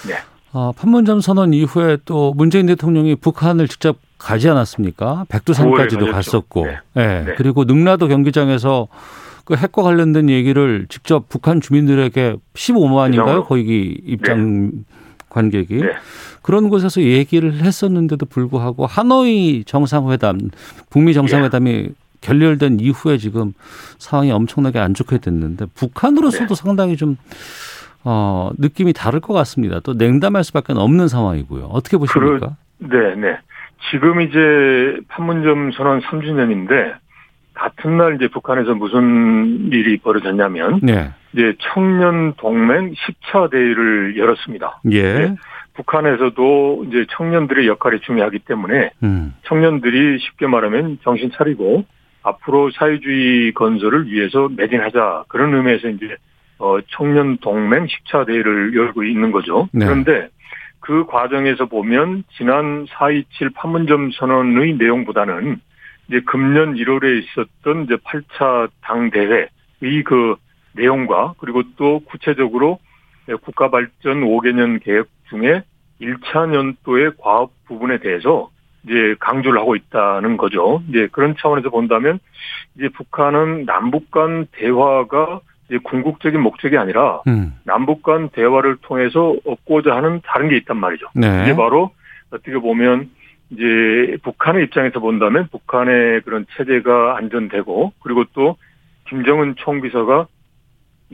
네. 0.08 0.15
아, 0.51 0.71
판문점 0.75 1.21
선언 1.21 1.53
이후에 1.53 1.97
또 2.05 2.33
문재인 2.35 2.65
대통령이 2.65 3.15
북한을 3.15 3.67
직접 3.67 3.97
가지 4.17 4.49
않았습니까? 4.49 5.25
백두산까지도. 5.29 6.12
갔었고, 6.12 6.65
네. 6.65 6.77
예. 6.97 7.23
네. 7.25 7.35
그리고 7.38 7.63
능라도 7.63 8.07
경기장에서 8.07 8.88
그 9.45 9.55
핵과 9.55 9.81
관련된 9.81 10.29
얘기를 10.29 10.85
직접 10.89 11.29
북한 11.29 11.62
주민들에게 11.62 12.35
15만인가요? 12.53 13.12
대상으로. 13.12 13.43
거기 13.45 13.99
입장 14.05 14.71
관객이 15.29 15.75
네. 15.75 15.91
그런 16.41 16.69
곳에서 16.69 17.01
얘기를 17.01 17.62
했었는데도 17.63 18.25
불구하고 18.25 18.85
하노이 18.85 19.63
정상회담, 19.65 20.49
북미 20.89 21.13
정상회담이 21.13 21.71
예. 21.71 21.89
결렬된 22.21 22.79
이후에 22.81 23.17
지금 23.17 23.53
상황이 23.97 24.31
엄청나게 24.31 24.77
안 24.77 24.93
좋게 24.93 25.19
됐는데 25.19 25.67
북한으로서도 25.73 26.47
네. 26.47 26.55
상당히 26.55 26.97
좀 26.97 27.17
어, 28.03 28.51
느낌이 28.57 28.93
다를 28.93 29.19
것 29.19 29.33
같습니다. 29.33 29.79
또 29.81 29.93
냉담할 29.93 30.43
수밖에 30.43 30.73
없는 30.73 31.07
상황이고요. 31.07 31.65
어떻게 31.65 31.97
보십니까? 31.97 32.55
네, 32.77 33.15
네. 33.15 33.38
지금 33.91 34.21
이제 34.21 34.99
판문점 35.07 35.71
선언 35.71 36.01
3주년인데 36.01 36.95
같은 37.53 37.97
날 37.97 38.15
이제 38.15 38.27
북한에서 38.29 38.73
무슨 38.73 39.69
일이 39.71 39.97
벌어졌냐면 39.97 40.79
네. 40.81 41.12
이제 41.33 41.55
청년 41.59 42.33
동맹 42.38 42.93
10차 42.93 43.51
대회를 43.51 44.17
열었습니다. 44.17 44.81
예. 44.91 45.13
네. 45.13 45.35
북한에서도 45.73 46.85
이제 46.88 47.05
청년들의 47.12 47.67
역할이 47.67 47.99
중요하기 48.01 48.39
때문에 48.39 48.91
음. 49.03 49.33
청년들이 49.43 50.19
쉽게 50.19 50.47
말하면 50.47 50.99
정신 51.03 51.31
차리고 51.33 51.85
앞으로 52.23 52.69
사회주의 52.71 53.53
건설을 53.53 54.07
위해서 54.07 54.49
매진하자 54.55 55.25
그런 55.29 55.53
의미에서 55.53 55.89
이제 55.89 56.15
어 56.60 56.78
청년 56.89 57.38
동맹 57.38 57.88
10차 57.88 58.28
대회를 58.28 58.76
열고 58.76 59.04
있는 59.04 59.32
거죠. 59.32 59.69
네. 59.72 59.86
그런데 59.86 60.30
그 60.80 61.06
과정에서 61.06 61.65
보면 61.65 62.24
지난 62.38 62.86
4.27 62.86 63.54
판문점 63.56 64.12
선언의 64.12 64.76
내용보다는 64.76 65.60
이제 66.08 66.22
금년 66.26 66.76
1월에 66.76 67.24
있었던 67.24 67.84
이제 67.84 67.95
8차 67.95 68.69
당 68.82 69.10
대회의 69.10 70.04
그 70.04 70.36
내용과 70.74 71.36
그리고 71.38 71.63
또 71.78 72.00
구체적으로 72.00 72.80
국가 73.43 73.69
발전 73.69 74.22
5개년 74.22 74.84
계획 74.84 75.08
중에 75.30 75.63
1차 76.02 76.50
년도의 76.50 77.12
과업 77.19 77.52
부분에 77.65 78.00
대해서 78.00 78.50
이제 78.84 79.15
강조를 79.19 79.60
하고 79.60 79.76
있다는 79.76 80.38
거죠. 80.38 80.82
이제 80.89 81.08
그런 81.12 81.36
차원에서 81.38 81.69
본다면 81.69 82.19
이제 82.76 82.89
북한은 82.89 83.65
남북 83.65 84.10
간 84.10 84.48
대화가 84.54 85.41
궁극적인 85.77 86.41
목적이 86.41 86.77
아니라 86.77 87.21
음. 87.27 87.53
남북 87.63 88.03
간 88.03 88.29
대화를 88.29 88.77
통해서 88.82 89.36
얻고자 89.45 89.95
하는 89.95 90.21
다른 90.25 90.49
게 90.49 90.58
있단 90.58 90.77
말이죠. 90.77 91.08
네. 91.13 91.43
이게 91.43 91.55
바로 91.55 91.91
어떻게 92.32 92.53
보면 92.53 93.10
이제 93.51 94.17
북한의 94.23 94.65
입장에서 94.65 94.99
본다면 94.99 95.47
북한의 95.51 96.21
그런 96.21 96.45
체제가 96.55 97.17
안전되고 97.17 97.93
그리고 98.01 98.23
또 98.34 98.58
김정은 99.08 99.55
총비서가 99.58 100.27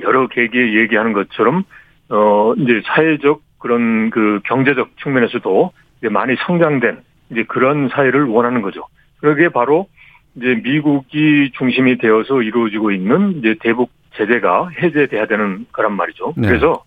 여러 0.01 0.27
계기에 0.27 0.73
얘기하는 0.75 1.13
것처럼 1.13 1.63
어 2.09 2.53
이제 2.57 2.81
사회적 2.85 3.41
그런 3.57 4.09
그 4.09 4.41
경제적 4.45 4.97
측면에서도 5.01 5.71
이제 5.99 6.09
많이 6.09 6.35
성장된 6.45 6.99
이제 7.31 7.43
그런 7.43 7.89
사회를 7.89 8.25
원하는 8.25 8.61
거죠. 8.61 8.83
그게 9.19 9.49
바로 9.49 9.87
이제 10.35 10.59
미국이 10.63 11.51
중심이 11.57 11.97
되어서 11.97 12.41
이루어지고 12.41 12.91
있는 12.91 13.37
이제 13.39 13.55
대북 13.61 13.89
제재가 14.15 14.69
해제돼야 14.82 15.28
되는 15.28 15.65
거란 15.71 15.93
말이죠. 15.93 16.34
네. 16.38 16.47
그래서 16.47 16.84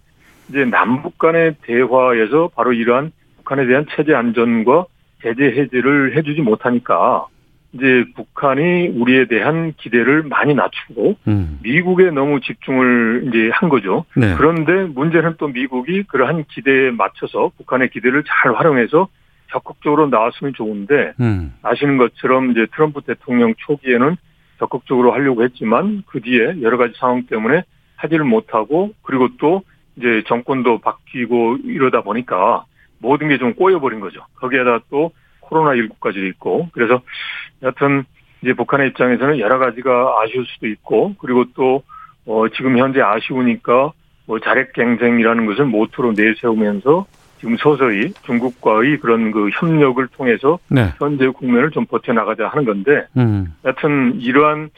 이제 0.48 0.64
남북 0.64 1.18
간의 1.18 1.56
대화에서 1.62 2.50
바로 2.54 2.72
이러한 2.72 3.12
북한에 3.38 3.66
대한 3.66 3.86
체제 3.94 4.14
안전과 4.14 4.86
제재 5.22 5.44
해제를 5.44 6.16
해주지 6.16 6.40
못하니까 6.42 7.26
이제 7.72 8.04
북한이 8.16 8.88
우리에 8.88 9.26
대한 9.26 9.74
기대를 9.76 10.22
많이 10.22 10.54
낮추고 10.54 11.16
음. 11.28 11.58
미국에 11.62 12.10
너무 12.10 12.40
집중을 12.40 13.24
이제 13.28 13.50
한 13.52 13.68
거죠. 13.68 14.06
네. 14.16 14.34
그런데 14.36 14.84
문제는 14.84 15.34
또 15.38 15.48
미국이 15.48 16.04
그러한 16.04 16.44
기대에 16.48 16.90
맞춰서 16.92 17.50
북한의 17.58 17.90
기대를 17.90 18.24
잘 18.26 18.54
활용해서 18.54 19.08
적극적으로 19.50 20.08
나왔으면 20.08 20.54
좋은데 20.54 21.12
음. 21.20 21.54
아시는 21.62 21.98
것처럼 21.98 22.52
이제 22.52 22.66
트럼프 22.74 23.02
대통령 23.02 23.54
초기에는 23.58 24.16
적극적으로 24.58 25.12
하려고 25.12 25.42
했지만 25.44 26.02
그 26.06 26.20
뒤에 26.20 26.62
여러 26.62 26.76
가지 26.76 26.94
상황 26.98 27.24
때문에 27.26 27.62
하지를 27.96 28.24
못하고 28.24 28.92
그리고 29.02 29.28
또 29.38 29.62
이제 29.96 30.22
정권도 30.26 30.78
바뀌고 30.78 31.58
이러다 31.64 32.02
보니까 32.02 32.64
모든 33.00 33.28
게 33.28 33.38
좀 33.38 33.54
꼬여버린 33.54 34.00
거죠. 34.00 34.20
거기에다 34.36 34.80
또 34.90 35.12
코로나19까지 35.42 36.28
있고 36.30 36.68
그래서 36.72 37.00
여하튼 37.62 38.04
이제 38.42 38.52
북한의 38.52 38.88
입장에서는 38.88 39.38
여러 39.38 39.58
가지가 39.58 40.20
아쉬울 40.22 40.46
수도 40.46 40.66
있고 40.68 41.14
그리고 41.18 41.44
또 41.54 41.82
어, 42.26 42.48
지금 42.50 42.78
현재 42.78 43.00
아쉬우니까 43.00 43.92
뭐 44.26 44.38
자력 44.40 44.72
경쟁이라는 44.74 45.46
것을 45.46 45.64
모토로 45.64 46.12
내세우면서 46.12 47.06
지금 47.38 47.56
서서히 47.56 48.12
중국과의 48.22 48.98
그런 48.98 49.30
그 49.30 49.48
협력을 49.50 50.06
통해서 50.08 50.58
네. 50.68 50.92
현재 50.98 51.28
국면을 51.28 51.70
좀 51.70 51.86
버텨나가자 51.86 52.48
하는 52.48 52.64
건데 52.64 53.06
음. 53.16 53.54
여튼 53.64 54.20
이러한 54.20 54.70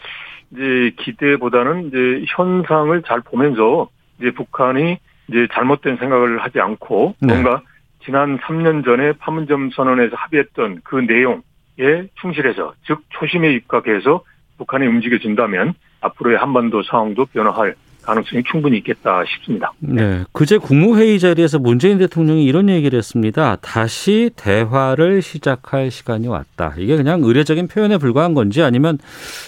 이제 0.53 0.93
기대보다는 0.99 1.87
이제 1.87 2.25
현상을 2.29 3.03
잘 3.03 3.21
보면서 3.21 3.89
이제 4.19 4.31
북한이 4.31 4.99
이제 5.29 5.47
잘못된 5.53 5.97
생각을 5.97 6.43
하지 6.43 6.61
않고 6.61 7.15
네. 7.21 7.33
뭔가 7.33 7.63
지난 8.05 8.39
3년 8.39 8.85
전에 8.85 9.13
판문점 9.13 9.71
선언에서 9.71 10.17
합의했던 10.17 10.81
그 10.85 10.97
내용에 10.97 12.09
충실해서 12.21 12.75
즉 12.87 13.03
초심에 13.11 13.53
입각해서 13.53 14.23
북한이 14.59 14.87
움직여진다면 14.87 15.75
앞으로의 16.01 16.37
한반도 16.39 16.83
상황도 16.83 17.27
변화할 17.27 17.75
가능성이 18.03 18.43
충분히 18.51 18.79
있겠다 18.79 19.23
싶습니다. 19.27 19.73
네. 19.79 20.25
그제 20.33 20.59
국무회의 20.59 21.19
자리에서 21.19 21.59
문재인 21.59 21.99
대통령이 21.99 22.45
이런 22.45 22.69
얘기를 22.69 22.97
했습니다. 22.97 23.57
다시 23.57 24.31
대화를 24.37 25.23
시작할 25.23 25.91
시간이 25.91 26.27
왔다. 26.29 26.75
이게 26.79 26.97
그냥 26.97 27.23
의례적인 27.23 27.69
표현에 27.69 27.99
불과한 27.99 28.35
건지 28.35 28.63
아니면 28.63 28.99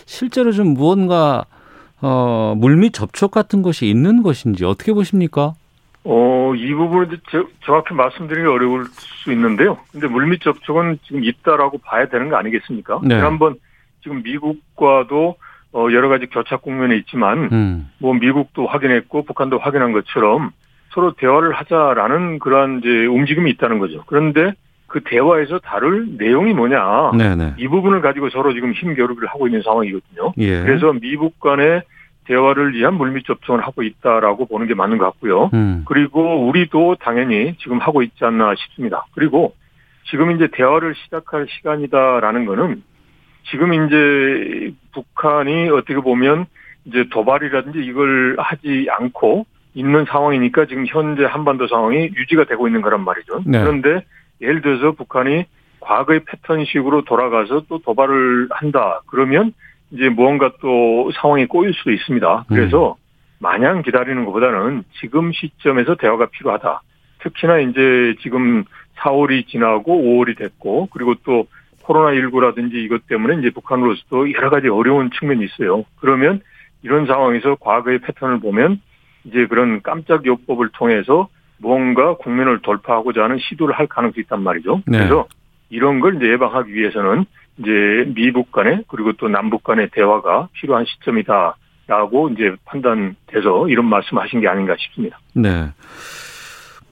실제로 0.07 0.53
좀 0.53 0.69
무언가 0.75 1.45
어, 2.01 2.55
물밑 2.57 2.93
접촉 2.95 3.31
같은 3.31 3.62
것이 3.62 3.87
있는 3.87 4.23
것인지 4.23 4.65
어떻게 4.65 4.93
보십니까? 4.93 5.55
어, 6.05 6.53
이 6.57 6.75
부분은 6.75 7.17
저- 7.31 7.47
정확히 7.65 7.95
말씀드리기 7.95 8.45
어려울 8.47 8.87
수 8.93 9.31
있는데요. 9.33 9.79
근데 9.93 10.09
물밑 10.09 10.41
접촉은 10.43 10.99
지금 11.07 11.23
있다라고 11.23 11.79
봐야 11.79 12.09
되는 12.09 12.29
거 12.29 12.37
아니겠습니까? 12.37 13.01
네. 13.05 13.15
지난번 13.17 13.55
지금 14.03 14.21
미국과도 14.25 15.37
어, 15.72 15.88
여러 15.92 16.08
가지 16.08 16.26
교착 16.26 16.62
국면에 16.62 16.96
있지만 16.96 17.48
음. 17.52 17.90
뭐 17.98 18.14
미국도 18.14 18.66
확인했고 18.66 19.24
북한도 19.24 19.58
확인한 19.58 19.92
것처럼 19.92 20.50
서로 20.90 21.12
대화를 21.12 21.52
하자라는 21.52 22.38
그러한 22.38 22.80
이제 22.80 23.06
움직임이 23.06 23.50
있다는 23.52 23.78
거죠. 23.78 24.04
그런데 24.06 24.52
그 24.87 25.00
대화에서 25.04 25.58
다룰 25.61 26.16
내용이 26.18 26.52
뭐냐. 26.52 27.12
네네. 27.16 27.54
이 27.56 27.66
부분을 27.66 28.02
가지고 28.02 28.28
서로 28.28 28.52
지금 28.52 28.72
힘겨루기를 28.72 29.26
하고 29.28 29.46
있는 29.46 29.62
상황이거든요. 29.62 30.35
예. 30.37 30.62
그래서 30.62 30.92
미국 30.92 31.40
간의 31.40 31.82
대화를 32.24 32.74
위한 32.74 32.94
물밑 32.94 33.26
접촉을 33.26 33.62
하고 33.62 33.82
있다라고 33.82 34.46
보는 34.46 34.66
게 34.66 34.74
맞는 34.74 34.98
것 34.98 35.06
같고요. 35.06 35.50
음. 35.54 35.85
그리고 35.87 36.46
우리도 36.46 36.96
당연히 37.00 37.56
지금 37.58 37.78
하고 37.78 38.02
있지 38.02 38.22
않나 38.22 38.54
싶습니다. 38.54 39.06
그리고 39.14 39.54
지금 40.11 40.30
이제 40.32 40.48
대화를 40.52 40.94
시작할 40.94 41.46
시간이다라는 41.48 42.44
거는 42.44 42.82
지금 43.44 43.72
이제 43.72 44.74
북한이 44.92 45.70
어떻게 45.70 45.94
보면 45.96 46.46
이제 46.85 47.05
도발이라든지 47.11 47.81
이걸 47.81 48.37
하지 48.38 48.87
않고 48.90 49.46
있는 49.74 50.05
상황이니까 50.05 50.66
지금 50.66 50.85
현재 50.87 51.24
한반도 51.24 51.66
상황이 51.66 52.11
유지가 52.14 52.44
되고 52.44 52.66
있는 52.66 52.83
거란 52.83 53.05
말이죠. 53.05 53.42
네. 53.46 53.61
그런데 53.61 54.05
예를 54.40 54.61
들어서 54.61 54.92
북한이 54.92 55.44
과거의 55.81 56.20
패턴식으로 56.24 57.05
돌아가서 57.05 57.64
또 57.68 57.78
도발을 57.78 58.48
한다. 58.50 59.00
그러면 59.07 59.52
이제 59.90 60.09
무언가 60.09 60.52
또 60.61 61.11
상황이 61.20 61.46
꼬일 61.46 61.74
수도 61.74 61.90
있습니다. 61.90 62.44
그래서 62.48 62.96
마냥 63.38 63.83
기다리는 63.83 64.24
것보다는 64.24 64.85
지금 65.00 65.33
시점에서 65.33 65.96
대화가 65.96 66.26
필요하다. 66.26 66.83
특히나 67.20 67.59
이제 67.59 68.14
지금 68.22 68.64
4월이 68.98 69.46
지나고 69.48 69.96
5월이 69.96 70.38
됐고 70.38 70.88
그리고 70.92 71.14
또 71.24 71.46
코로나19라든지 71.83 72.75
이것 72.75 73.07
때문에 73.07 73.40
이제 73.40 73.51
북한으로서도 73.51 74.33
여러 74.33 74.51
가지 74.51 74.68
어려운 74.68 75.11
측면이 75.11 75.45
있어요. 75.45 75.85
그러면 76.01 76.40
이런 76.83 77.07
상황에서 77.07 77.57
과거의 77.57 78.01
패턴을 78.01 78.40
보면 78.40 78.81
이제 79.25 79.47
그런 79.47 79.83
깜짝 79.83 80.27
요법을 80.27 80.71
통해서 80.73 81.29
무언가 81.59 82.16
국면을 82.16 82.61
돌파하고자 82.61 83.23
하는 83.23 83.38
시도를 83.38 83.79
할 83.79 83.87
가능성이 83.87 84.23
있단 84.23 84.42
말이죠. 84.42 84.83
네. 84.87 84.99
그래서 84.99 85.27
이런 85.71 86.01
걸 86.01 86.16
이제 86.16 86.27
예방하기 86.27 86.73
위해서는 86.75 87.25
이제 87.59 87.71
미북 88.14 88.51
간에 88.51 88.83
그리고 88.88 89.12
또 89.12 89.29
남북 89.29 89.62
간의 89.62 89.90
대화가 89.92 90.49
필요한 90.53 90.85
시점이다라고 90.87 92.31
이제 92.31 92.57
판단돼서 92.64 93.68
이런 93.68 93.87
말씀하신 93.87 94.40
게 94.40 94.49
아닌가 94.49 94.75
싶습니다. 94.79 95.18
네. 95.35 95.71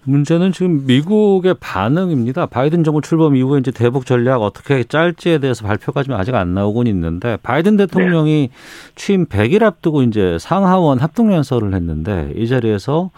문제는 0.04 0.52
지금 0.52 0.86
미국의 0.86 1.54
반응입니다. 1.60 2.46
바이든 2.46 2.84
정부 2.84 3.00
출범 3.02 3.36
이후에 3.36 3.60
이제 3.60 3.70
대북 3.70 4.06
전략 4.06 4.42
어떻게 4.42 4.82
짤지에 4.82 5.38
대해서 5.38 5.66
발표가 5.66 6.02
좀 6.02 6.14
아직 6.14 6.34
안 6.34 6.54
나오곤 6.54 6.86
있는데 6.86 7.36
바이든 7.42 7.76
대통령이 7.76 8.50
취임 8.96 9.26
100일 9.26 9.62
앞두고 9.62 10.02
이제 10.02 10.38
상하원 10.40 10.98
합동연설을 10.98 11.74
했는데 11.74 12.32
이 12.36 12.48
자리에서 12.48 13.10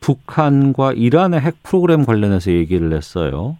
북한과 0.00 0.92
이란의 0.92 1.40
핵 1.40 1.62
프로그램 1.62 2.04
관련해서 2.04 2.52
얘기를 2.52 2.92
했어요. 2.92 3.56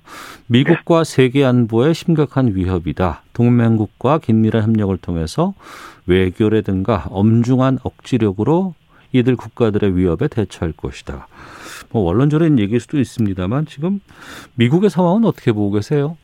미국과 0.46 1.04
세계 1.04 1.44
안보에 1.44 1.92
심각한 1.94 2.54
위협이다. 2.54 3.22
동맹국과 3.33 4.18
긴밀한 4.18 4.62
협력을 4.62 4.96
통해서 4.98 5.54
외교라든가 6.07 7.07
엄중한 7.11 7.81
억지력으로 7.83 8.74
이들 9.12 9.37
국가들의 9.37 9.96
위협에 9.96 10.28
대처할 10.28 10.72
것이다. 10.72 11.26
뭐 11.92 12.03
원론적인 12.03 12.59
얘기일 12.59 12.81
수도 12.81 12.98
있습니다만 12.98 13.66
지금 13.66 14.01
미국의 14.55 14.90
상황은 14.90 15.24
어떻게 15.24 15.53
보고 15.53 15.72
계세요? 15.72 16.16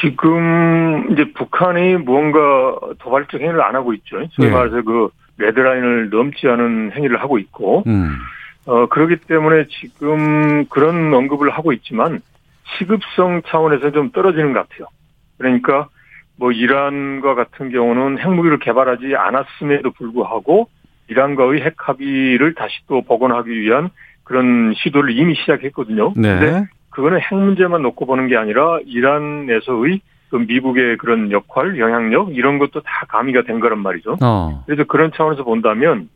지금 0.00 1.12
이제 1.12 1.30
북한이 1.32 1.96
무언가 1.96 2.38
도발적 2.98 3.40
행위를 3.40 3.62
안 3.62 3.74
하고 3.74 3.92
있죠. 3.94 4.16
소위 4.32 4.48
네. 4.48 4.54
말해서 4.54 4.82
그 4.82 5.08
레드라인을 5.36 6.10
넘지 6.10 6.46
않은 6.46 6.92
행위를 6.92 7.20
하고 7.20 7.38
있고, 7.38 7.82
음. 7.86 8.16
어, 8.66 8.86
그렇기 8.86 9.16
때문에 9.26 9.66
지금 9.68 10.64
그런 10.66 11.12
언급을 11.12 11.50
하고 11.50 11.72
있지만 11.72 12.20
시급성 12.78 13.42
차원에서 13.46 13.90
좀 13.90 14.10
떨어지는 14.10 14.52
것 14.52 14.66
같아요. 14.68 14.88
그러니까 15.36 15.88
뭐 16.36 16.50
이란과 16.50 17.34
같은 17.34 17.70
경우는 17.70 18.18
핵무기를 18.18 18.58
개발하지 18.58 19.14
않았음에도 19.16 19.90
불구하고 19.92 20.68
이란과의 21.08 21.60
핵 21.60 21.74
합의를 21.76 22.54
다시 22.54 22.74
또 22.88 23.02
복원하기 23.02 23.50
위한 23.50 23.90
그런 24.24 24.74
시도를 24.76 25.16
이미 25.16 25.34
시작했거든요. 25.34 26.14
근데 26.14 26.40
네. 26.40 26.64
그거는 26.90 27.20
핵 27.20 27.34
문제만 27.34 27.82
놓고 27.82 28.06
보는 28.06 28.28
게 28.28 28.36
아니라 28.36 28.78
이란에서의 28.86 30.00
그 30.30 30.36
미국의 30.36 30.96
그런 30.96 31.30
역할, 31.30 31.78
영향력 31.78 32.36
이런 32.36 32.58
것도 32.58 32.80
다 32.80 33.06
가미가 33.08 33.42
된 33.42 33.60
거란 33.60 33.78
말이죠. 33.80 34.16
어. 34.22 34.62
그래서 34.66 34.84
그런 34.84 35.12
차원에서 35.14 35.44
본다면 35.44 36.08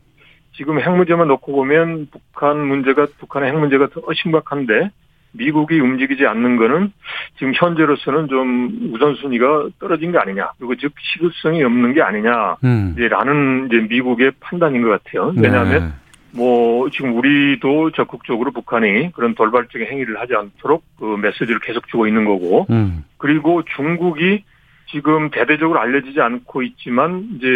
지금 0.53 0.79
핵 0.79 0.89
문제만 0.89 1.27
놓고 1.27 1.53
보면 1.53 2.07
북한 2.11 2.59
문제가 2.59 3.07
북한의 3.19 3.51
핵 3.51 3.57
문제가 3.57 3.87
더 3.87 4.01
심각한데 4.13 4.89
미국이 5.31 5.79
움직이지 5.79 6.25
않는 6.25 6.57
거는 6.57 6.91
지금 7.37 7.53
현재로서는 7.55 8.27
좀 8.27 8.91
우선순위가 8.93 9.69
떨어진 9.79 10.11
게 10.11 10.17
아니냐 10.17 10.51
그리고 10.57 10.75
즉 10.75 10.91
시급성이 10.99 11.63
없는 11.63 11.93
게 11.93 12.01
아니냐 12.01 12.57
음. 12.63 12.95
이제 12.97 13.07
라는 13.07 13.67
이제 13.67 13.77
미국의 13.89 14.31
판단인 14.39 14.81
것 14.81 14.89
같아요. 14.89 15.33
왜냐하면 15.37 15.89
네. 15.89 15.93
뭐 16.31 16.89
지금 16.91 17.17
우리도 17.17 17.91
적극적으로 17.91 18.51
북한이 18.51 19.11
그런 19.13 19.35
돌발적인 19.35 19.87
행위를 19.87 20.19
하지 20.19 20.35
않도록 20.35 20.83
그 20.99 21.17
메시지를 21.21 21.59
계속 21.59 21.87
주고 21.87 22.07
있는 22.07 22.25
거고 22.25 22.67
음. 22.69 23.03
그리고 23.17 23.63
중국이 23.75 24.43
지금 24.91 25.29
대대적으로 25.29 25.79
알려지지 25.79 26.19
않고 26.19 26.63
있지만 26.63 27.27
이제 27.35 27.47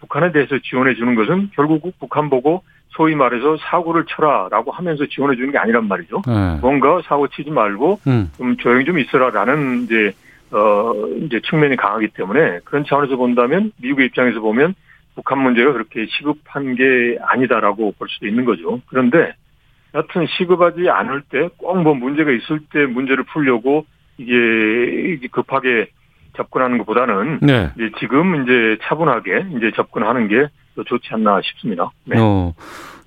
북한에 0.00 0.32
대해서 0.32 0.58
지원해 0.58 0.94
주는 0.94 1.14
것은 1.14 1.50
결국 1.54 1.92
북한 1.98 2.30
보고 2.30 2.62
소위 2.90 3.14
말해서 3.14 3.58
사고를 3.58 4.04
쳐라라고 4.08 4.72
하면서 4.72 5.06
지원해 5.06 5.36
주는 5.36 5.52
게 5.52 5.58
아니란 5.58 5.86
말이죠. 5.86 6.22
네. 6.26 6.58
뭔가 6.60 7.00
사고 7.04 7.28
치지 7.28 7.50
말고 7.50 8.00
음. 8.06 8.30
좀 8.36 8.56
조용히 8.56 8.84
좀 8.84 8.98
있어라라는 8.98 9.84
이제 9.84 10.12
어 10.50 10.94
이제 11.22 11.40
측면이 11.44 11.76
강하기 11.76 12.08
때문에 12.08 12.60
그런 12.64 12.84
차원에서 12.86 13.16
본다면 13.16 13.70
미국의 13.82 14.06
입장에서 14.06 14.40
보면 14.40 14.74
북한 15.18 15.42
문제가 15.42 15.72
그렇게 15.72 16.06
시급한 16.16 16.76
게 16.76 17.18
아니다라고 17.20 17.90
볼 17.98 18.08
수도 18.08 18.28
있는 18.28 18.44
거죠. 18.44 18.80
그런데 18.86 19.32
여튼 19.94 20.26
시급하지 20.38 20.88
않을 20.88 21.22
때 21.28 21.48
꼭 21.58 21.74
뭐 21.82 21.94
문제가 21.94 22.30
있을 22.30 22.60
때 22.72 22.86
문제를 22.86 23.24
풀려고 23.24 23.84
이게 24.18 25.26
급하게 25.32 25.88
접근하는 26.36 26.78
것보다는 26.78 27.40
네. 27.42 27.70
이제 27.74 27.90
지금 27.98 28.42
이제 28.44 28.78
차분하게 28.82 29.46
이제 29.56 29.72
접근하는 29.74 30.28
게 30.28 30.46
더 30.76 30.84
좋지 30.84 31.08
않나 31.10 31.40
싶습니다. 31.42 31.90
네. 32.04 32.16
어. 32.20 32.54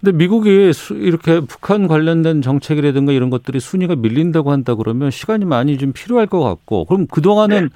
근데 0.01 0.17
미국이 0.17 0.73
수- 0.73 0.93
이렇게 0.95 1.39
북한 1.39 1.87
관련된 1.87 2.41
정책이라든가 2.41 3.13
이런 3.13 3.29
것들이 3.29 3.61
순위가 3.61 3.95
밀린다고 3.95 4.51
한다 4.51 4.75
그러면 4.75 5.09
시간이 5.09 5.45
많이 5.45 5.77
좀 5.77 5.93
필요할 5.93 6.27
것 6.27 6.41
같고 6.41 6.83
그럼 6.83 7.07
그동안은 7.09 7.69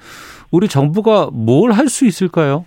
우리 0.50 0.68
정부가 0.68 1.30
뭘 1.32 1.70
할 1.72 1.88
수 1.88 2.04
있을까요? 2.04 2.66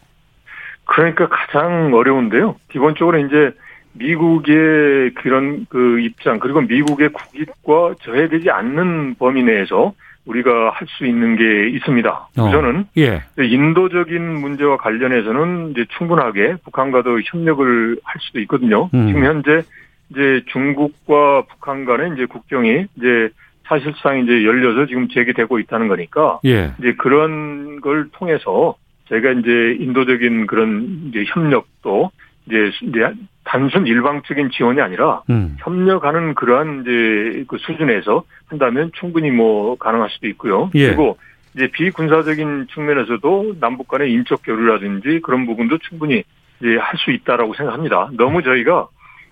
그러니까 0.89 1.27
가장 1.27 1.93
어려운데요. 1.93 2.55
기본적으로 2.71 3.19
이제 3.19 3.51
미국의 3.93 5.11
그런 5.15 5.65
그 5.69 5.99
입장 5.99 6.39
그리고 6.39 6.61
미국의 6.61 7.09
국익과 7.09 7.95
저해되지 8.01 8.49
않는 8.49 9.15
범위 9.15 9.43
내에서 9.43 9.93
우리가 10.25 10.71
할 10.71 10.87
수 10.87 11.05
있는 11.05 11.35
게 11.37 11.69
있습니다. 11.69 12.29
우선은 12.37 12.85
예. 12.97 13.23
인도적인 13.39 14.21
문제와 14.21 14.77
관련해서는 14.77 15.71
이제 15.71 15.85
충분하게 15.97 16.55
북한과도 16.63 17.21
협력을 17.23 17.97
할 18.03 18.15
수도 18.21 18.39
있거든요. 18.41 18.89
음. 18.93 19.07
지금 19.07 19.25
현재 19.25 19.61
이제 20.09 20.41
중국과 20.47 21.43
북한 21.49 21.85
간의 21.85 22.13
이제 22.13 22.25
국경이 22.25 22.85
이제 22.97 23.29
사실상 23.65 24.19
이제 24.19 24.43
열려서 24.43 24.87
지금 24.87 25.07
제기되고 25.07 25.59
있다는 25.59 25.87
거니까 25.87 26.39
예. 26.45 26.71
이제 26.79 26.93
그런 26.97 27.79
걸 27.81 28.09
통해서 28.11 28.75
저희가 29.09 29.31
이제 29.31 29.77
인도적인 29.79 30.47
그런 30.47 31.09
이제 31.09 31.25
협력도 31.27 32.11
이제 32.45 32.71
이제 32.83 33.07
단순 33.43 33.87
일방적인 33.87 34.51
지원이 34.51 34.81
아니라 34.81 35.23
음. 35.29 35.55
협력하는 35.59 36.35
그러한 36.35 36.81
이제 36.81 37.43
그 37.47 37.57
수준에서 37.57 38.23
한다면 38.47 38.91
충분히 38.99 39.31
뭐 39.31 39.75
가능할 39.77 40.09
수도 40.11 40.27
있고요. 40.27 40.69
예. 40.75 40.87
그리고 40.87 41.17
이제 41.55 41.67
비군사적인 41.71 42.67
측면에서도 42.73 43.55
남북 43.59 43.87
간의 43.87 44.11
인적 44.13 44.41
교류라든지 44.45 45.19
그런 45.23 45.45
부분도 45.47 45.79
충분히 45.79 46.23
이제 46.59 46.77
할 46.77 46.97
수 46.97 47.11
있다라고 47.11 47.55
생각합니다. 47.55 48.09
너무 48.13 48.43
저희가 48.43 48.87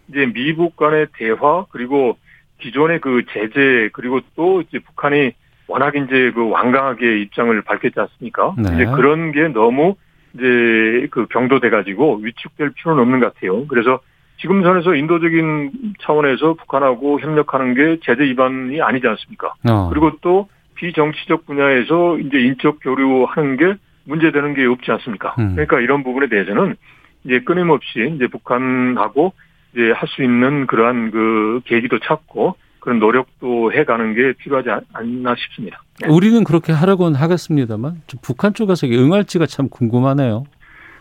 이제 0.09 0.25
미국 0.33 0.75
간의 0.75 1.07
대화 1.17 1.65
그리고 1.69 2.17
기존의 2.61 3.01
그 3.01 3.23
제재 3.31 3.89
그리고 3.93 4.21
또 4.35 4.61
이제 4.61 4.79
북한이 4.79 5.33
워낙 5.67 5.95
이제 5.95 6.31
그 6.33 6.49
완강하게 6.49 7.21
입장을 7.21 7.61
밝혔지 7.61 7.99
않습니까? 7.99 8.55
네. 8.57 8.69
이제 8.75 8.85
그런 8.85 9.31
게 9.31 9.47
너무 9.49 9.95
이제 10.33 11.07
그 11.11 11.25
병도돼 11.27 11.69
가지고 11.69 12.19
위축될 12.23 12.71
필요는 12.71 13.01
없는 13.01 13.19
것 13.19 13.33
같아요. 13.33 13.65
그래서 13.67 13.99
지금 14.39 14.61
선에서 14.63 14.95
인도적인 14.95 15.71
차원에서 16.01 16.53
북한하고 16.53 17.19
협력하는 17.19 17.73
게 17.73 17.97
제재 18.03 18.23
위반이 18.23 18.81
아니지 18.81 19.07
않습니까? 19.07 19.53
어. 19.69 19.89
그리고 19.89 20.11
또 20.21 20.47
비정치적 20.75 21.45
분야에서 21.47 22.19
이제 22.19 22.39
인적 22.39 22.79
교류하는 22.81 23.57
게 23.57 23.73
문제되는 24.05 24.53
게 24.53 24.65
없지 24.65 24.91
않습니까? 24.91 25.35
음. 25.39 25.53
그러니까 25.55 25.79
이런 25.81 26.03
부분에 26.03 26.27
대해서는 26.29 26.75
이제 27.23 27.39
끊임없이 27.39 28.13
이제 28.15 28.27
북한하고 28.27 29.33
이제 29.73 29.91
할 29.91 30.07
수 30.07 30.23
있는 30.23 30.65
그러한 30.67 31.11
그 31.11 31.61
계기도 31.65 31.99
찾고 31.99 32.55
그런 32.87 32.99
노력도 32.99 33.73
해가는 33.73 34.13
게 34.13 34.31
필요하지 34.37 34.69
않- 34.69 34.79
않나 34.93 35.35
싶습니다. 35.35 35.83
네. 36.01 36.07
우리는 36.07 36.41
그렇게 36.45 36.71
하려고는 36.71 37.19
하겠습니다만 37.19 38.01
좀 38.07 38.17
북한 38.23 38.53
쪽에서 38.53 38.87
응할지가 38.87 39.45
참 39.45 39.67
궁금하네요. 39.67 40.45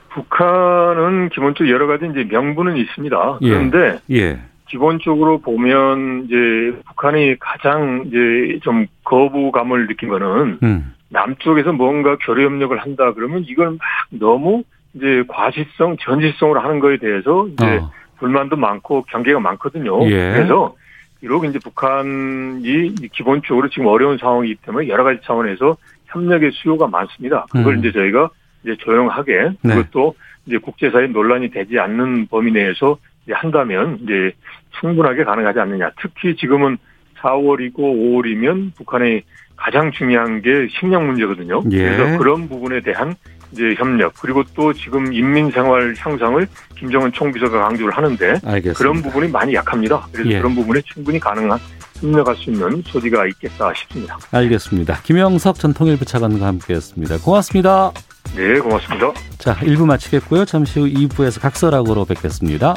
북한은 0.09 1.29
기본적으로 1.29 1.73
여러 1.73 1.87
가지 1.87 2.07
이제 2.11 2.25
명분은 2.29 2.77
있습니다. 2.77 3.39
예. 3.43 3.49
그런데 3.49 3.99
예. 4.11 4.41
기본적으로 4.69 5.39
보면 5.39 6.25
이제 6.25 6.77
북한이 6.89 7.37
가장 7.39 8.03
이제 8.09 8.59
좀 8.65 8.87
거부감을 9.05 9.87
느낀 9.87 10.09
거는 10.09 10.59
음. 10.65 10.93
남쪽에서 11.11 11.71
뭔가 11.71 12.17
교류 12.21 12.47
협력을 12.47 12.77
한다 12.79 13.13
그러면 13.15 13.45
이걸 13.47 13.71
막 13.71 13.79
너무 14.11 14.65
이제 14.95 15.23
과시성, 15.29 15.99
전시성으로 16.01 16.59
하는 16.59 16.81
거에 16.81 16.97
대해서 16.97 17.47
이제 17.53 17.77
어. 17.77 17.93
불만도 18.19 18.57
많고 18.57 19.05
경계가 19.05 19.39
많거든요. 19.39 20.05
예. 20.07 20.33
그래서 20.33 20.75
비록 21.21 21.45
이제 21.45 21.59
북한이 21.59 22.95
기본적으로 23.13 23.69
지금 23.69 23.87
어려운 23.87 24.19
상황이기 24.19 24.57
때문에 24.63 24.89
여러 24.89 25.05
가지 25.05 25.21
차원에서 25.25 25.77
협력의 26.07 26.53
수요가 26.53 26.87
많습니다. 26.87 27.47
그걸 27.51 27.75
음. 27.75 27.79
이제 27.81 27.93
저희가 27.93 28.31
이제 28.63 28.77
조용하게 28.79 29.51
네. 29.63 29.75
그것도 29.75 30.15
이제 30.47 30.59
국제사회 30.59 31.07
논란이 31.09 31.51
되지 31.51 31.79
않는 31.79 32.27
범위 32.29 32.53
내에서 32.53 32.99
이제 33.25 33.33
한다면 33.35 33.99
이제 34.03 34.33
충분하게 34.81 35.25
가능하지 35.25 35.59
않느냐. 35.61 35.91
특히 36.01 36.37
지금은 36.37 36.79
4월이고 37.19 37.75
5월이면 37.77 38.77
북한의 38.77 39.23
가장 39.57 39.91
중요한 39.91 40.43
게 40.43 40.69
식량 40.69 41.07
문제거든요. 41.07 41.63
예. 41.71 41.79
그래서 41.79 42.19
그런 42.19 42.49
부분에 42.49 42.81
대한 42.81 43.15
이제 43.53 43.75
협력 43.77 44.13
그리고 44.21 44.43
또 44.55 44.73
지금 44.73 45.13
인민 45.13 45.51
생활 45.51 45.95
향상을 45.97 46.47
김정은 46.79 47.13
총비서가 47.13 47.61
강조를 47.61 47.97
하는데 47.97 48.41
알겠습니다. 48.45 48.73
그런 48.75 49.03
부분이 49.03 49.29
많이 49.29 49.55
약합니다. 49.55 50.07
그래서 50.13 50.31
예. 50.31 50.39
그런 50.39 50.55
부분에 50.55 50.81
충분히 50.85 51.19
가능한 51.19 51.59
협력할 52.01 52.37
수 52.37 52.51
있는 52.51 52.83
소지가 52.87 53.27
있겠다 53.27 53.73
싶습니다. 53.75 54.19
알겠습니다. 54.31 55.01
김영석 55.03 55.59
전 55.59 55.73
통일부 55.73 56.05
차관과 56.05 56.47
함께했습니다. 56.47 57.19
고맙습니다. 57.19 57.93
네, 58.35 58.59
고맙습니다. 58.59 59.13
자, 59.39 59.55
1부 59.57 59.87
마치겠고요. 59.87 60.45
잠시 60.45 60.81
후 60.81 60.87
2부에서 60.87 61.41
각설하고로 61.41 62.05
뵙겠습니다. 62.05 62.75